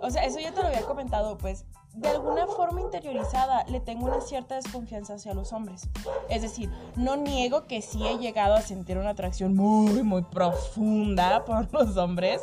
[0.00, 4.06] O sea, eso ya te lo había comentado, pues de alguna forma interiorizada le tengo
[4.06, 5.88] una cierta desconfianza hacia los hombres.
[6.28, 11.44] Es decir, no niego que sí he llegado a sentir una atracción muy, muy profunda
[11.44, 12.42] por los hombres.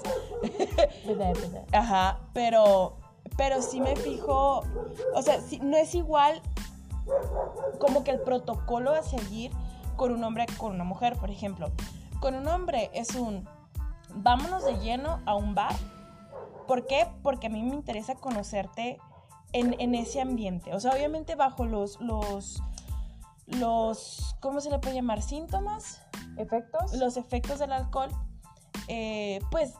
[1.73, 2.97] Ajá, pero,
[3.37, 4.63] pero sí me fijo,
[5.13, 6.41] o sea, no es igual
[7.79, 9.51] como que el protocolo a seguir
[9.97, 11.71] con un hombre que con una mujer, por ejemplo.
[12.19, 13.47] Con un hombre es un
[14.15, 15.75] vámonos de lleno a un bar.
[16.67, 17.07] ¿Por qué?
[17.23, 18.99] Porque a mí me interesa conocerte
[19.53, 20.73] en, ese ambiente.
[20.73, 22.61] O sea, obviamente bajo los, los,
[23.47, 25.21] los, ¿cómo se le puede llamar?
[25.21, 26.01] Síntomas.
[26.37, 26.93] Efectos.
[26.93, 28.09] Los efectos del alcohol.
[28.87, 29.73] Eh, pues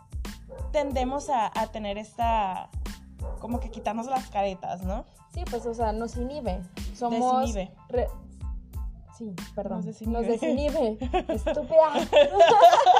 [0.71, 2.69] tendemos a, tener esta,
[3.39, 5.05] como que quitarnos las caretas, ¿no?
[5.33, 6.61] Sí, pues, o sea, nos inhibe.
[6.93, 7.53] Somos...
[7.53, 7.71] Desinhibe.
[9.17, 9.77] Sí, perdón.
[9.77, 10.19] Nos desinhibe.
[10.19, 10.97] Nos desinhibe.
[11.33, 11.93] Estúpida.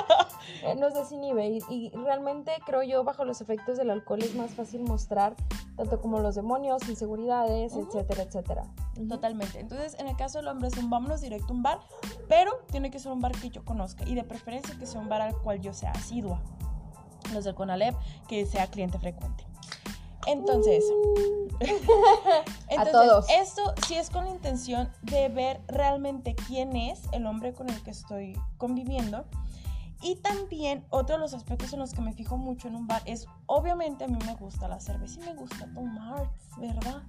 [0.77, 4.81] nos desinhibe y, y realmente creo yo bajo los efectos del alcohol es más fácil
[4.81, 5.35] mostrar
[5.75, 7.87] tanto como los demonios, inseguridades, Ujú.
[7.87, 8.63] etcétera, etcétera.
[8.97, 9.07] Ujú.
[9.07, 9.59] Totalmente.
[9.59, 11.79] Entonces, en el caso del hombre es un vámonos directo a un bar,
[12.27, 15.09] pero tiene que ser un bar que yo conozca y de preferencia que sea un
[15.09, 16.41] bar al cual yo sea asidua.
[17.33, 17.95] Los del Conalep,
[18.27, 19.45] que sea cliente frecuente.
[20.27, 20.83] Entonces,
[22.69, 23.25] entonces todos.
[23.29, 27.81] esto sí es con la intención de ver realmente quién es el hombre con el
[27.83, 29.25] que estoy conviviendo.
[30.01, 33.01] Y también otro de los aspectos en los que me fijo mucho en un bar
[33.05, 37.03] es, obviamente a mí me gusta la cerveza y me gusta tomar, ¿verdad?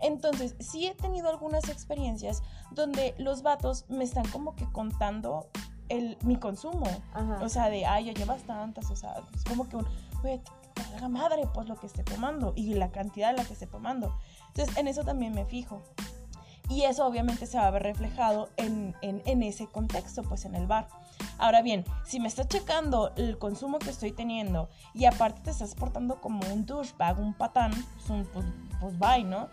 [0.00, 5.48] Entonces, sí he tenido algunas experiencias donde los vatos me están como que contando
[5.88, 6.86] el, mi consumo.
[7.12, 7.40] Ajá.
[7.42, 9.86] O sea, de, ay, ya llevas tantas, o sea, es como que un,
[10.20, 10.40] güey,
[10.76, 14.16] valga madre, pues lo que esté tomando y la cantidad de la que esté tomando.
[14.48, 15.82] Entonces, en eso también me fijo.
[16.68, 20.54] Y eso obviamente se va a ver reflejado en, en, en ese contexto, pues en
[20.54, 20.88] el bar.
[21.38, 25.74] Ahora bien, si me estás checando el consumo que estoy teniendo y aparte te estás
[25.74, 28.46] portando como un douchebag, un patán, pues, un- pues,
[28.80, 29.48] pues bye, ¿no?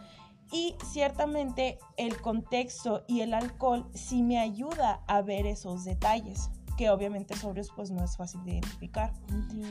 [0.52, 6.90] Y ciertamente el contexto y el alcohol sí me ayuda a ver esos detalles, que
[6.90, 9.14] obviamente sobrios pues no es fácil de identificar.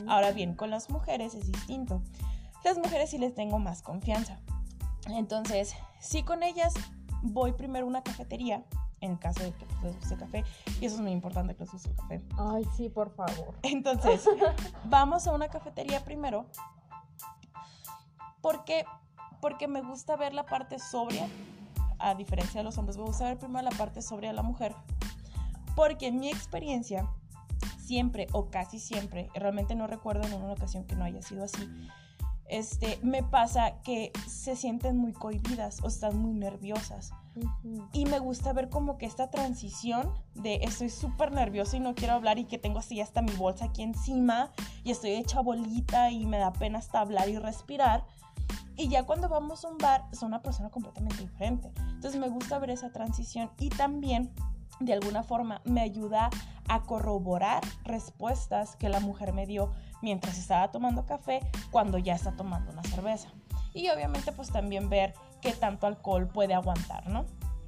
[0.07, 2.01] Ahora bien, con las mujeres es distinto.
[2.63, 4.39] Las mujeres sí les tengo más confianza.
[5.07, 6.73] Entonces, sí con ellas
[7.23, 8.63] voy primero a una cafetería,
[9.01, 10.43] en caso de que les guste el café,
[10.79, 12.21] y eso es muy importante que les guste el café.
[12.37, 13.55] Ay, sí, por favor.
[13.63, 14.27] Entonces,
[14.85, 16.45] vamos a una cafetería primero.
[18.41, 18.85] Porque,
[19.41, 21.27] porque me gusta ver la parte sobria,
[21.99, 24.73] a diferencia de los hombres, me gusta ver primero la parte sobria de la mujer.
[25.75, 27.09] Porque en mi experiencia,
[27.77, 31.69] siempre o casi siempre, realmente no recuerdo en una ocasión que no haya sido así,
[32.49, 37.11] este, me pasa que se sienten muy cohibidas o están muy nerviosas.
[37.93, 42.13] Y me gusta ver como que esta transición de estoy súper nerviosa y no quiero
[42.15, 44.51] hablar y que tengo así hasta mi bolsa aquí encima
[44.83, 48.05] y estoy hecha bolita y me da pena hasta hablar y respirar.
[48.75, 51.71] Y ya cuando vamos a un bar, son una persona completamente diferente.
[51.77, 54.33] Entonces me gusta ver esa transición y también
[54.79, 56.29] de alguna forma me ayuda
[56.67, 62.31] a corroborar respuestas que la mujer me dio mientras estaba tomando café cuando ya está
[62.33, 63.29] tomando una cerveza.
[63.73, 67.25] Y obviamente pues también ver qué tanto alcohol puede aguantar, ¿no?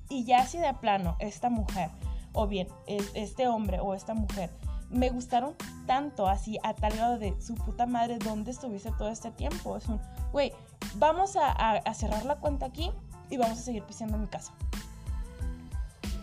[0.09, 1.89] Y ya si de plano esta mujer,
[2.33, 4.49] o bien es- este hombre o esta mujer,
[4.89, 5.55] me gustaron
[5.87, 9.77] tanto así a tal grado de su puta madre, ¿dónde estuviste todo este tiempo?
[9.77, 10.51] Es un, güey,
[10.95, 12.91] vamos a, cerrar la cuenta aquí
[13.29, 14.53] y vamos a seguir pisando mi casa.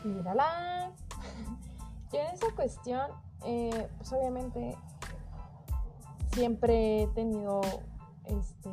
[0.05, 0.93] Mírala.
[2.13, 3.11] Yo en esa cuestión,
[3.45, 4.77] eh, pues obviamente
[6.33, 7.61] siempre he tenido
[8.25, 8.71] este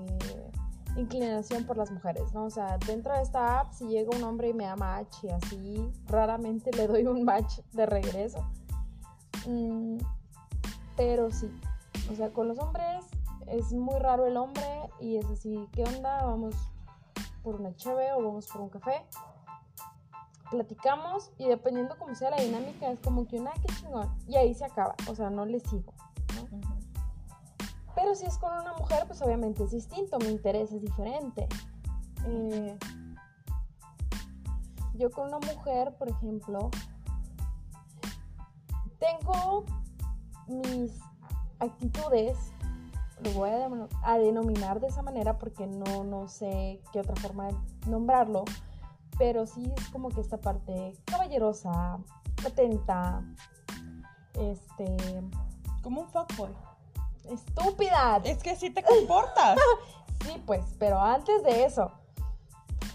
[0.96, 2.46] inclinación por las mujeres, ¿no?
[2.46, 5.30] O sea, dentro de esta app, si llega un hombre y me da match y
[5.30, 8.50] así, raramente le doy un match de regreso.
[9.46, 9.98] Mm,
[10.96, 11.52] pero sí,
[12.12, 13.06] o sea, con los hombres
[13.48, 16.24] es muy raro el hombre y es así, ¿qué onda?
[16.24, 16.56] Vamos
[17.44, 19.06] por una cheve o vamos por un café
[20.50, 24.54] platicamos y dependiendo cómo sea la dinámica es como que una que chingón y ahí
[24.54, 25.94] se acaba, o sea, no le sigo.
[27.96, 31.48] Pero si es con una mujer, pues obviamente es distinto, mi interés es diferente.
[32.26, 32.78] Eh,
[34.96, 36.70] yo con una mujer, por ejemplo,
[39.00, 39.66] tengo
[40.48, 41.00] mis
[41.60, 42.38] actitudes,
[43.24, 43.50] lo voy
[44.04, 47.56] a denominar de esa manera porque no, no sé qué otra forma de
[47.88, 48.44] nombrarlo,
[49.18, 51.98] pero sí es como que esta parte caballerosa,
[52.46, 53.22] atenta,
[54.34, 54.98] este,
[55.82, 56.52] Como un fuckboy.
[57.30, 58.22] estúpida.
[58.24, 59.58] Es que así te comportas.
[60.26, 61.92] Sí, pues, pero antes de eso,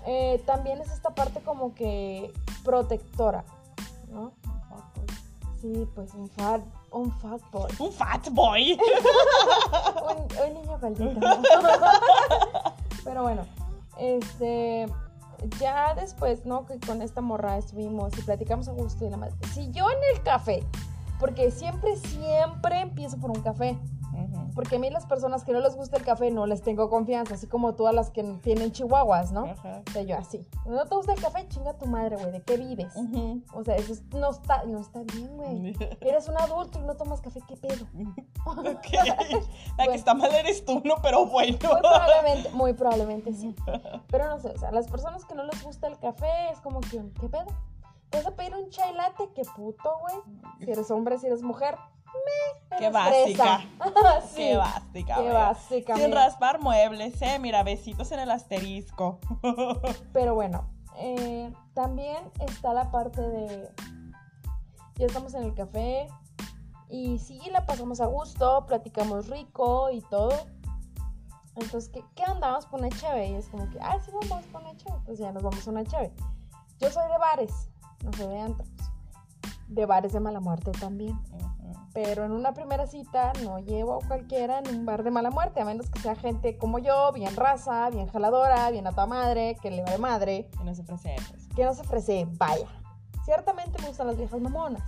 [0.05, 2.33] eh, también es esta parte como que
[2.65, 3.45] protectora,
[4.09, 4.33] ¿no?
[5.61, 7.71] Sí, pues un fat, un fat boy.
[7.79, 8.73] un fat boy.
[10.09, 11.21] un, un niño gordito.
[15.59, 16.67] ya después, ¿no?
[16.67, 19.35] Que con esta morra estuvimos y platicamos a gusto y la madre.
[19.53, 20.65] Si yo en el café,
[21.19, 23.79] porque siempre, siempre empiezo por un café.
[24.55, 27.35] Porque a mí las personas que no les gusta el café no les tengo confianza,
[27.35, 29.45] así como todas las que tienen chihuahuas, ¿no?
[29.45, 30.47] O sea, yo así.
[30.67, 31.47] ¿No te gusta el café?
[31.49, 32.33] Chinga tu madre, güey.
[32.33, 32.93] ¿De qué vives?
[33.55, 35.77] O sea, eso es- no, está, no está bien, güey.
[36.01, 37.87] Eres un adulto y no tomas café, ¿qué pedo?
[38.47, 38.87] Ok.
[39.79, 41.57] La que está mal eres tú, no, pero bueno.
[41.63, 43.55] Muy probablemente, muy probablemente sí.
[44.09, 46.81] Pero no sé, o sea, las personas que no les gusta el café es como
[46.81, 47.47] que, ¿qué pedo?
[48.11, 49.31] ¿Te vas a pedir un chai latte?
[49.35, 50.17] ¡Qué puto, güey!
[50.65, 51.77] Si eres hombre, si eres mujer,
[52.15, 52.79] me.
[52.79, 53.61] Qué básica.
[54.29, 55.15] sí, Qué básica.
[55.17, 55.97] Qué básica.
[55.97, 56.25] Sin mira.
[56.25, 57.39] raspar muebles, eh.
[57.39, 59.21] Mira, besitos en el asterisco.
[60.13, 63.71] Pero bueno, eh, también está la parte de.
[64.97, 66.09] Ya estamos en el café
[66.91, 70.35] Y sí, la pasamos a gusto, platicamos rico y todo.
[71.57, 73.29] Entonces, ¿qué, qué andamos por una cheve?
[73.29, 74.97] Y es como que, ah, sí, vamos por una cheve.
[74.97, 76.13] Entonces ya nos vamos a una cheve.
[76.79, 77.71] Yo soy de bares,
[78.05, 78.69] no soy de antros.
[79.71, 81.19] De bares de mala muerte también.
[81.93, 85.61] Pero en una primera cita no llevo a cualquiera en un bar de mala muerte,
[85.61, 89.57] a menos que sea gente como yo, bien raza, bien jaladora, bien a toda madre,
[89.61, 90.49] que le va de madre.
[90.57, 91.17] Que no se ofrece.
[91.31, 91.49] Pues.
[91.57, 92.69] Que no se ofrece, vaya.
[93.25, 94.83] Ciertamente me gustan las viejas mamonas.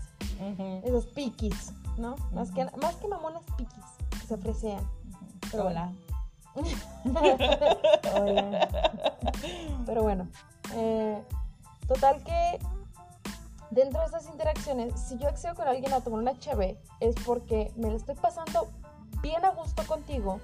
[0.85, 2.17] Esos piquis, ¿no?
[2.33, 4.85] más, que, más que mamonas piquis, que se ofrecean.
[5.51, 5.93] Pero Hola.
[8.15, 8.69] Hola.
[9.87, 10.29] Pero bueno.
[10.75, 11.23] Eh,
[11.87, 12.59] total que
[13.73, 17.73] dentro de esas interacciones, si yo accedo con alguien a tomar una cheve, es porque
[17.77, 18.69] me lo estoy pasando
[19.23, 20.41] bien a gusto contigo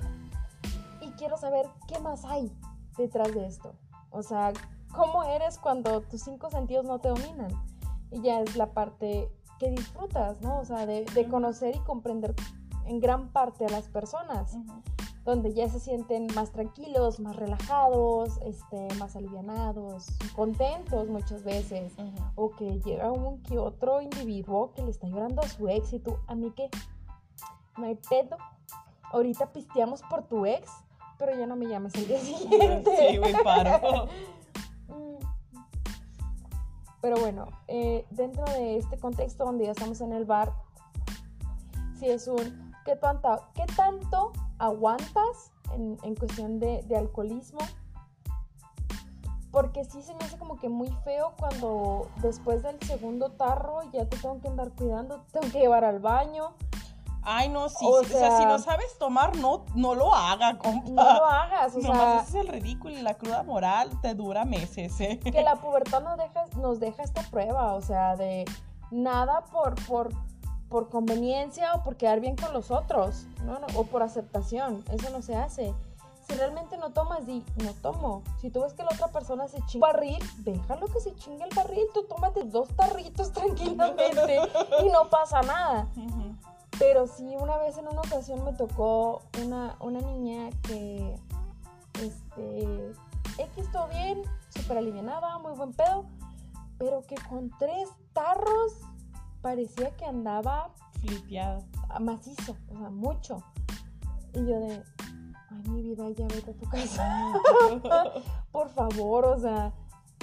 [1.02, 2.50] y quiero saber qué más hay
[2.96, 3.74] detrás de esto.
[4.10, 4.52] O sea,
[4.92, 7.50] cómo eres cuando tus cinco sentidos no te dominan.
[8.10, 10.60] Y ya es la parte que disfrutas, ¿no?
[10.60, 12.34] O sea, de, conocer y comprender
[12.86, 14.56] en gran parte a las personas
[15.28, 21.92] donde ya se sienten más tranquilos, más relajados, este, más alivianados, contentos muchas veces,
[22.34, 25.98] o que llega un que otro individuo que le está llorando a su ex y
[25.98, 26.70] tú, a mí que
[27.76, 28.38] no hay pedo,
[29.12, 30.70] ahorita pisteamos por tu ex,
[31.18, 32.90] pero ya no me llames el día siguiente.
[33.10, 34.08] Sí, muy paro.
[34.88, 35.18] Mm.
[37.02, 40.54] pero bueno, eh, dentro de este contexto donde ya estamos en el bar,
[41.98, 47.60] si es un, ¿qué tanto, qué tanto aguantas en, cuestión de, alcoholismo.
[49.50, 54.06] Porque sí se me hace como que muy feo cuando después del segundo tarro ya
[54.06, 56.52] te tengo que andar cuidando, te tengo que llevar al baño.
[57.22, 60.88] Ay, no, sí, o, sea, si no sabes tomar, no, no lo hagas, compa.
[60.90, 62.22] No lo hagas, o sea.
[62.26, 65.18] es el ridículo y la cruda moral te dura meses, ¿eh?
[65.18, 68.44] Que la pubertad nos deja, nos deja esta prueba, o sea, de
[68.90, 70.10] nada por, por,
[70.68, 73.58] por conveniencia o por quedar bien con los otros, ¿no?
[73.74, 74.84] o por aceptación.
[74.92, 75.74] Eso no se hace.
[76.26, 78.22] Si realmente no tomas, di, no tomo.
[78.40, 81.44] Si tú ves que la otra persona se chinga el barril, déjalo que se chingue
[81.44, 81.86] el barril.
[81.94, 84.38] Tú tómate dos tarritos tranquilamente
[84.82, 85.88] y no pasa nada.
[86.78, 91.18] Pero sí, una vez en una ocasión me tocó una, una niña que,
[91.94, 92.92] este,
[93.38, 96.04] X todo bien, súper alivianada, muy buen pedo,
[96.78, 98.74] pero que con tres tarros
[99.40, 100.70] parecía que andaba
[101.00, 101.64] flipeado,
[102.00, 103.42] macizo, o sea, mucho.
[104.34, 104.82] Y yo de,
[105.50, 107.32] ay, mi vida, ya vete a tu casa.
[108.52, 109.72] Por favor, o sea,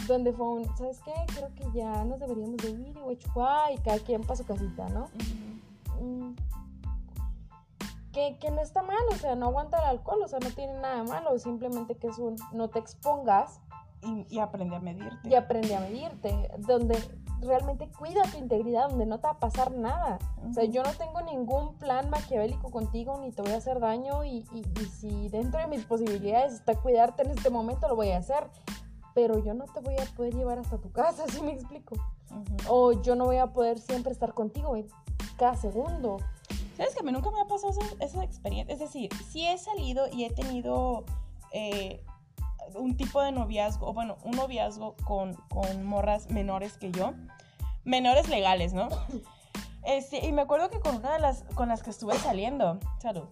[0.08, 1.14] donde fue un, ¿sabes qué?
[1.36, 5.10] Creo que ya nos deberíamos de ir y y cada quien para su casita, ¿no?
[6.02, 6.36] Mm.
[8.12, 10.74] que, que, no está mal, o sea, no aguanta el alcohol, o sea, no tiene
[10.74, 13.62] nada malo, simplemente que es un, no te expongas.
[14.02, 15.28] Y, y aprende a medirte.
[15.28, 16.96] Y aprende a medirte, donde
[17.46, 20.20] realmente cuida tu integridad, donde no te va a pasar nada.
[20.48, 24.24] O sea, yo no tengo ningún plan maquiavélico contigo, ni te voy a hacer daño,
[24.24, 28.18] y, y, si dentro de mis posibilidades está cuidarte en este momento, lo voy a
[28.18, 28.50] hacer.
[29.14, 31.96] Pero yo no te voy a poder llevar hasta tu casa, ¿sí me explico?
[32.68, 34.76] O yo no voy a poder siempre estar contigo
[35.38, 36.18] cada segundo.
[36.76, 38.74] ¿Sabes que a mí nunca me ha pasado esa, experiencia?
[38.74, 41.06] Es decir, sí he salido y he tenido
[41.52, 42.04] eh,
[42.74, 47.14] un tipo de noviazgo, o bueno, un noviazgo con, con morras menores que yo,
[47.84, 48.90] menores legales, ¿no?
[49.88, 53.26] Este, y me acuerdo que con una de las con las que estuve saliendo, salud.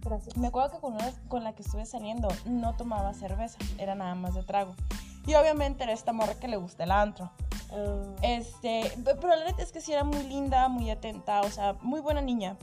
[0.00, 0.38] Gracias.
[0.38, 4.14] Me acuerdo que con una con la que estuve saliendo no tomaba cerveza, era nada
[4.14, 4.74] más de trago.
[5.26, 7.30] Y obviamente era esta morra que le gusta el antro.
[7.70, 8.16] Ah.
[8.22, 12.00] Este, pero la neta es que sí era muy linda, muy atenta, o sea, muy
[12.00, 12.56] buena niña.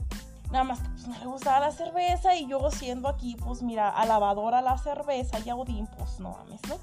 [0.50, 3.88] Nada más que pues no le gustaba la cerveza y yo siendo aquí, pues mira,
[3.88, 6.76] alabadora la cerveza y a Odín, pues no mames, ¿no?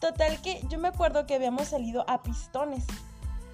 [0.00, 2.86] Total que yo me acuerdo que habíamos salido a pistones.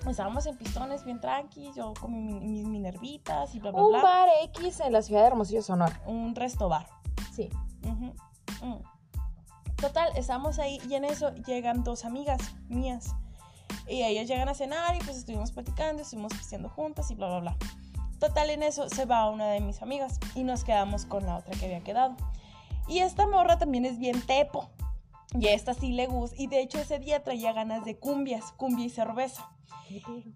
[0.07, 3.99] Estábamos en pistones bien tranqui, yo con mis, minervitas y bla, bla, bla.
[3.99, 6.01] Un bar X en la ciudad de Hermosillo, Sonora.
[6.07, 6.87] Un resto bar.
[7.35, 7.51] Sí.
[7.83, 8.11] Mm.
[9.77, 13.15] Total, estamos ahí y en eso llegan dos amigas mías.
[13.89, 17.41] Y ellas llegan a cenar y pues estuvimos platicando, estuvimos pisteando juntas y bla, bla,
[17.41, 17.57] bla.
[18.19, 21.55] Total, en eso se va una de mis amigas y nos quedamos con la otra
[21.59, 22.17] que había quedado.
[22.89, 24.71] Y esta morra también es bien tepo.
[25.39, 26.37] Y esta sí le gusta.
[26.39, 29.51] Y de hecho ese día traía ganas de cumbias, cumbia y cerveza.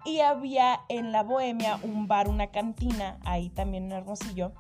[0.05, 4.53] Y había en la Bohemia un bar, una cantina, ahí también en Hermosillo,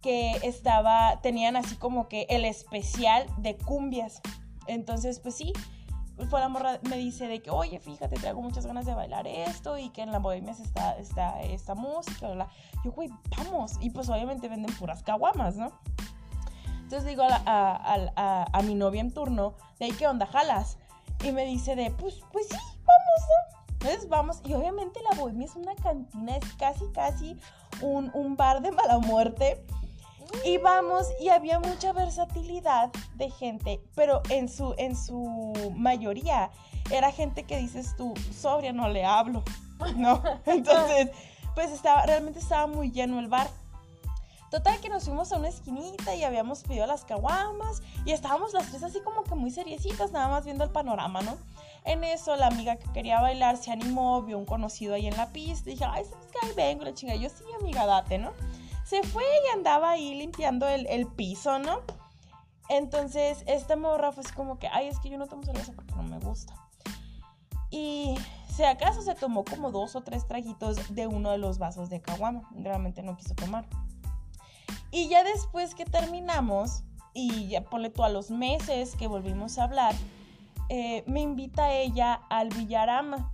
[0.00, 4.20] que estaba, tenían así como que el especial de cumbias.
[4.66, 5.52] Entonces, pues sí,
[6.28, 9.78] fue la morra, me dice de que, oye, fíjate, traigo muchas ganas de bailar esto
[9.78, 12.48] y que en la bohemia está, está esta música, bla,
[12.84, 13.72] Yo, güey, vamos.
[13.80, 15.72] Y pues obviamente venden puras caguamas, ¿no?
[16.82, 20.76] Entonces digo a, a, mi novia en turno, de ahí, ¿qué onda, jalas?
[21.24, 23.62] Y me dice de, pues, pues sí, vamos, ¿no?
[23.72, 27.36] Entonces vamos, y obviamente la Bohemia es una cantina, es casi, casi
[27.80, 29.64] un, un bar de mala muerte.
[30.44, 36.50] Y vamos, y había mucha versatilidad de gente, pero en su, en su mayoría
[36.90, 39.42] era gente que dices tú, sobria, no le hablo,
[39.96, 40.22] ¿no?
[40.46, 41.10] Entonces,
[41.54, 43.48] pues estaba, realmente estaba muy lleno el bar.
[44.50, 48.68] Total que nos fuimos a una esquinita y habíamos pedido las caguamas y estábamos las
[48.68, 51.38] tres así como que muy seriecitas, nada más viendo el panorama, ¿no?
[51.84, 55.32] En eso la amiga que quería bailar se animó, vio un conocido ahí en la
[55.32, 56.46] pista y dije, ay, ¿sabes qué?
[56.46, 57.14] Ahí vengo, la chinga.
[57.16, 58.32] Yo sí, amiga, date, ¿no?
[58.92, 61.80] Se fue y andaba ahí limpiando el, piso, ¿no?
[62.68, 66.02] Entonces, esta morra fue como que, ay, es que yo no tomo cerveza porque no
[66.02, 66.52] me gusta.
[67.70, 68.14] Y
[68.54, 72.02] si acaso se tomó como dos o tres trajitos de uno de los vasos de
[72.02, 72.42] caguama.
[72.54, 73.64] Realmente no quiso tomar.
[74.90, 76.84] Y ya después que terminamos,
[77.14, 79.94] y ya ponle tú a los meses que volvimos a hablar,
[80.68, 83.32] eh, me invita ella al Villarama,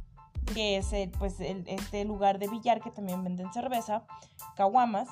[0.54, 4.04] que es pues, este lugar de billar que también venden cerveza,
[4.54, 5.08] caguamas.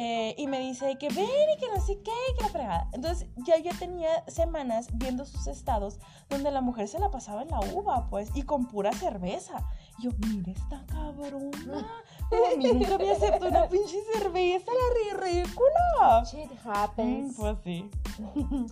[0.00, 2.88] Eh, y me dice que ven y que no sé qué, que la fregada.
[2.92, 7.48] Entonces ya yo tenía semanas viendo sus estados donde la mujer se la pasaba en
[7.48, 9.68] la uva, pues, y con pura cerveza.
[9.98, 11.84] Y yo, mire esta cabrona.
[12.30, 16.22] A mí nunca me aceptó una pinche cerveza, la ridícula.
[16.30, 17.36] Shit happens.
[17.36, 17.90] Mm, pues sí.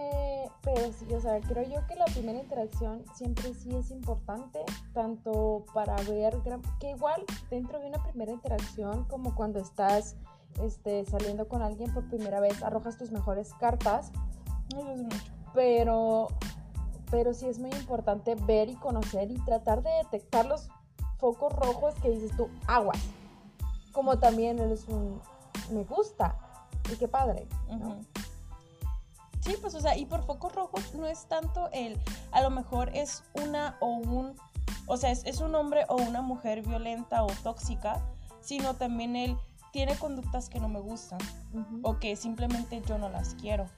[0.00, 4.60] Eh, pero sí, o sea, creo yo que la primera interacción siempre sí es importante,
[4.94, 6.36] tanto para ver,
[6.78, 10.14] que igual dentro de una primera interacción, como cuando estás
[10.62, 14.12] este, saliendo con alguien por primera vez, arrojas tus mejores cartas.
[15.52, 16.28] Pero,
[17.10, 20.68] pero sí es muy importante ver y conocer y tratar de detectar los
[21.16, 23.00] focos rojos que dices tú, aguas.
[23.92, 25.20] Como también eres un
[25.72, 26.36] me gusta
[26.92, 27.48] y qué padre.
[27.68, 27.96] ¿no?
[29.48, 31.98] Sí, pues, o sea, y por focos rojos no es tanto el,
[32.32, 34.36] a lo mejor es una o un,
[34.86, 37.98] o sea, es, un hombre o una mujer violenta o tóxica,
[38.42, 39.38] sino también él
[39.72, 41.18] tiene conductas que no me gustan
[41.80, 43.70] o que simplemente yo no las quiero.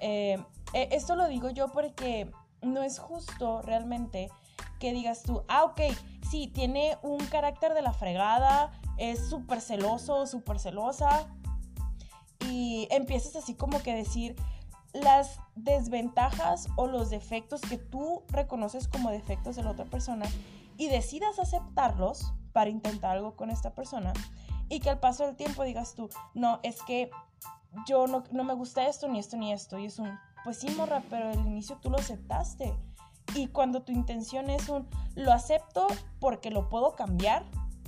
[0.00, 0.42] Eh,
[0.72, 2.32] e, esto lo digo yo porque
[2.62, 4.30] no es justo realmente
[4.80, 5.82] que digas tú, ah, ok,
[6.30, 11.26] sí, tiene un carácter de la fregada, es súper celoso, súper celosa,
[12.48, 14.34] y empiezas así como que decir,
[14.94, 20.26] las desventajas o los defectos que tú reconoces como defectos de la otra persona
[20.78, 24.12] y decidas aceptarlos para intentar algo con esta persona
[24.68, 27.10] y que al paso del tiempo digas tú, no, es que
[27.86, 29.78] yo no, me gusta esto, ni esto, ni esto.
[29.78, 32.72] Y es un, pues sí, morra, pero al inicio tú lo aceptaste.
[33.34, 35.86] Y cuando tu intención es un, lo acepto
[36.20, 37.44] porque lo puedo cambiar,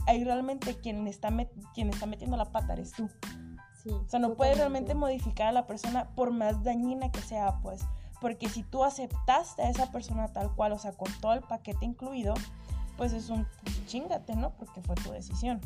[0.07, 1.31] ahí realmente quien está,
[1.73, 3.09] quien está metiendo la pata eres tú
[3.91, 7.83] o sea, no puedes realmente modificar a la persona por más dañina que sea, pues.
[8.21, 11.85] Porque si tú aceptaste a esa persona tal cual, o sea, con todo el paquete
[11.85, 12.35] incluido,
[12.97, 13.47] pues es un
[13.87, 14.51] chingate, ¿no?
[14.51, 15.61] Porque fue tu decisión.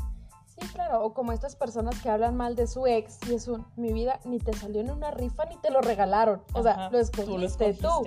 [0.46, 3.64] Sí, claro, o como estas personas que hablan mal de su ex y es un,
[3.76, 6.98] mi vida ni te salió en una rifa ni te lo regalaron, o sea, lo
[6.98, 8.02] escogiste tú.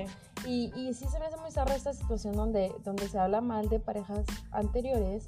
[0.46, 3.70] Y, y sí se me hace muy zarra esta situación donde, donde se habla mal
[3.70, 5.28] de parejas anteriores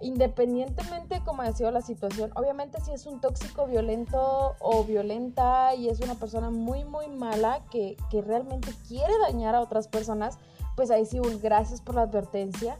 [0.00, 5.88] independientemente como ha sido la situación, obviamente si es un tóxico violento o violenta y
[5.88, 10.38] es una persona muy muy mala que, realmente quiere dañar a otras personas,
[10.76, 12.78] pues ahí sí, gracias por la advertencia,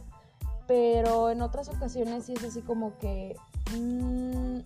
[0.67, 3.35] pero en otras ocasiones sí es así como que
[3.77, 4.59] mm,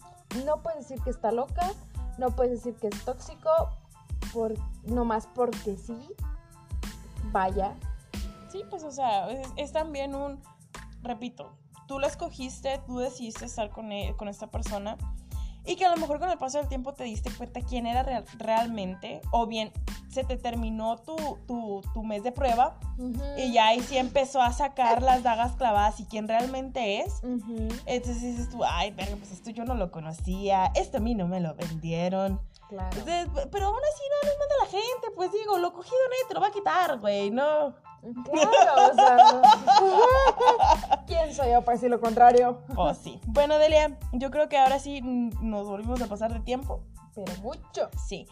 [0.46, 1.72] no puedes decir que está loca,
[2.18, 3.50] no puedes decir que es tóxico,
[4.34, 4.54] por,
[4.88, 5.98] más porque sí,
[7.32, 7.76] vaya.
[8.52, 10.42] Sí, pues o sea, es también un,
[11.04, 11.52] repito,
[11.90, 14.96] tú la escogiste, tú decidiste estar con, e, con esta persona
[15.66, 18.24] y que a lo mejor con el paso del tiempo te diste cuenta quién era
[18.38, 19.72] realmente, o bien
[20.08, 21.16] se te terminó tu,
[21.48, 22.80] tu, tu mes de prueba
[23.38, 27.22] y ya ahí sí empezó a sacar las dagas clavadas y quién realmente es.
[27.86, 31.28] Entonces dices tú, ay, verga, pues esto yo no lo conocía, esto a mí no
[31.28, 32.40] me lo vendieron.
[32.70, 32.96] Claro.
[33.52, 36.42] pero aún así no nos manda la gente, pues digo, lo cogido nadie te lo
[36.42, 37.74] va a quitar, güey, no.
[38.02, 39.42] Claro, o sea,
[41.08, 42.62] ¿quién soy yo para decir lo contrario?
[42.76, 43.20] Oh, sí.
[43.28, 46.82] Bueno, Delia, yo creo que ahora sí nos volvimos a pasar de tiempo.
[47.14, 47.90] Pero mucho.
[48.08, 48.28] Sí.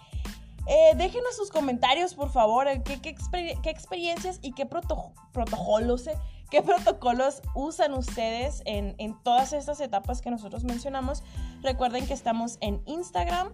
[0.68, 2.68] Eh, déjenos sus comentarios, por favor.
[2.84, 6.18] ¿Qué, qué, experiencias y qué protocolos, eh,
[6.50, 11.24] qué protocolos usan ustedes en, en todas estas etapas que nosotros mencionamos?
[11.62, 13.54] Recuerden que estamos en Instagram,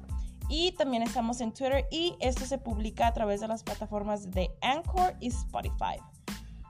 [0.54, 4.52] y también estamos en Twitter y esto se publica a través de las plataformas de
[4.62, 5.98] Anchor y Spotify.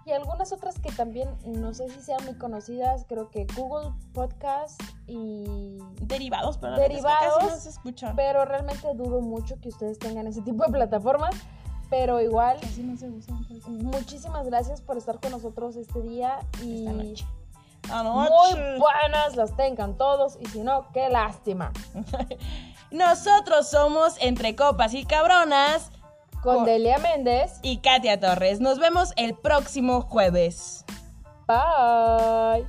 [0.05, 4.81] Y algunas otras que también no sé si sean muy conocidas, creo que Google Podcast
[5.05, 8.15] y derivados, pero derivados, no se escuchan.
[8.15, 11.35] Pero realmente dudo mucho que ustedes tengan ese tipo de plataformas.
[11.89, 13.45] Pero igual, Casi no se usan.
[13.49, 13.67] pues.
[13.67, 17.25] muchísimas gracias por estar con nosotros este día y Esta noche.
[18.55, 21.73] muy buenas las tengan todos y si no, qué lástima.
[22.93, 25.91] Nosotros somos Entre Copas y Cabronas
[26.43, 27.59] Con Con- Delia Méndez.
[27.63, 28.59] y Katia Torres.
[28.61, 30.85] Nos vemos el próximo jueves.
[31.47, 32.65] Bye.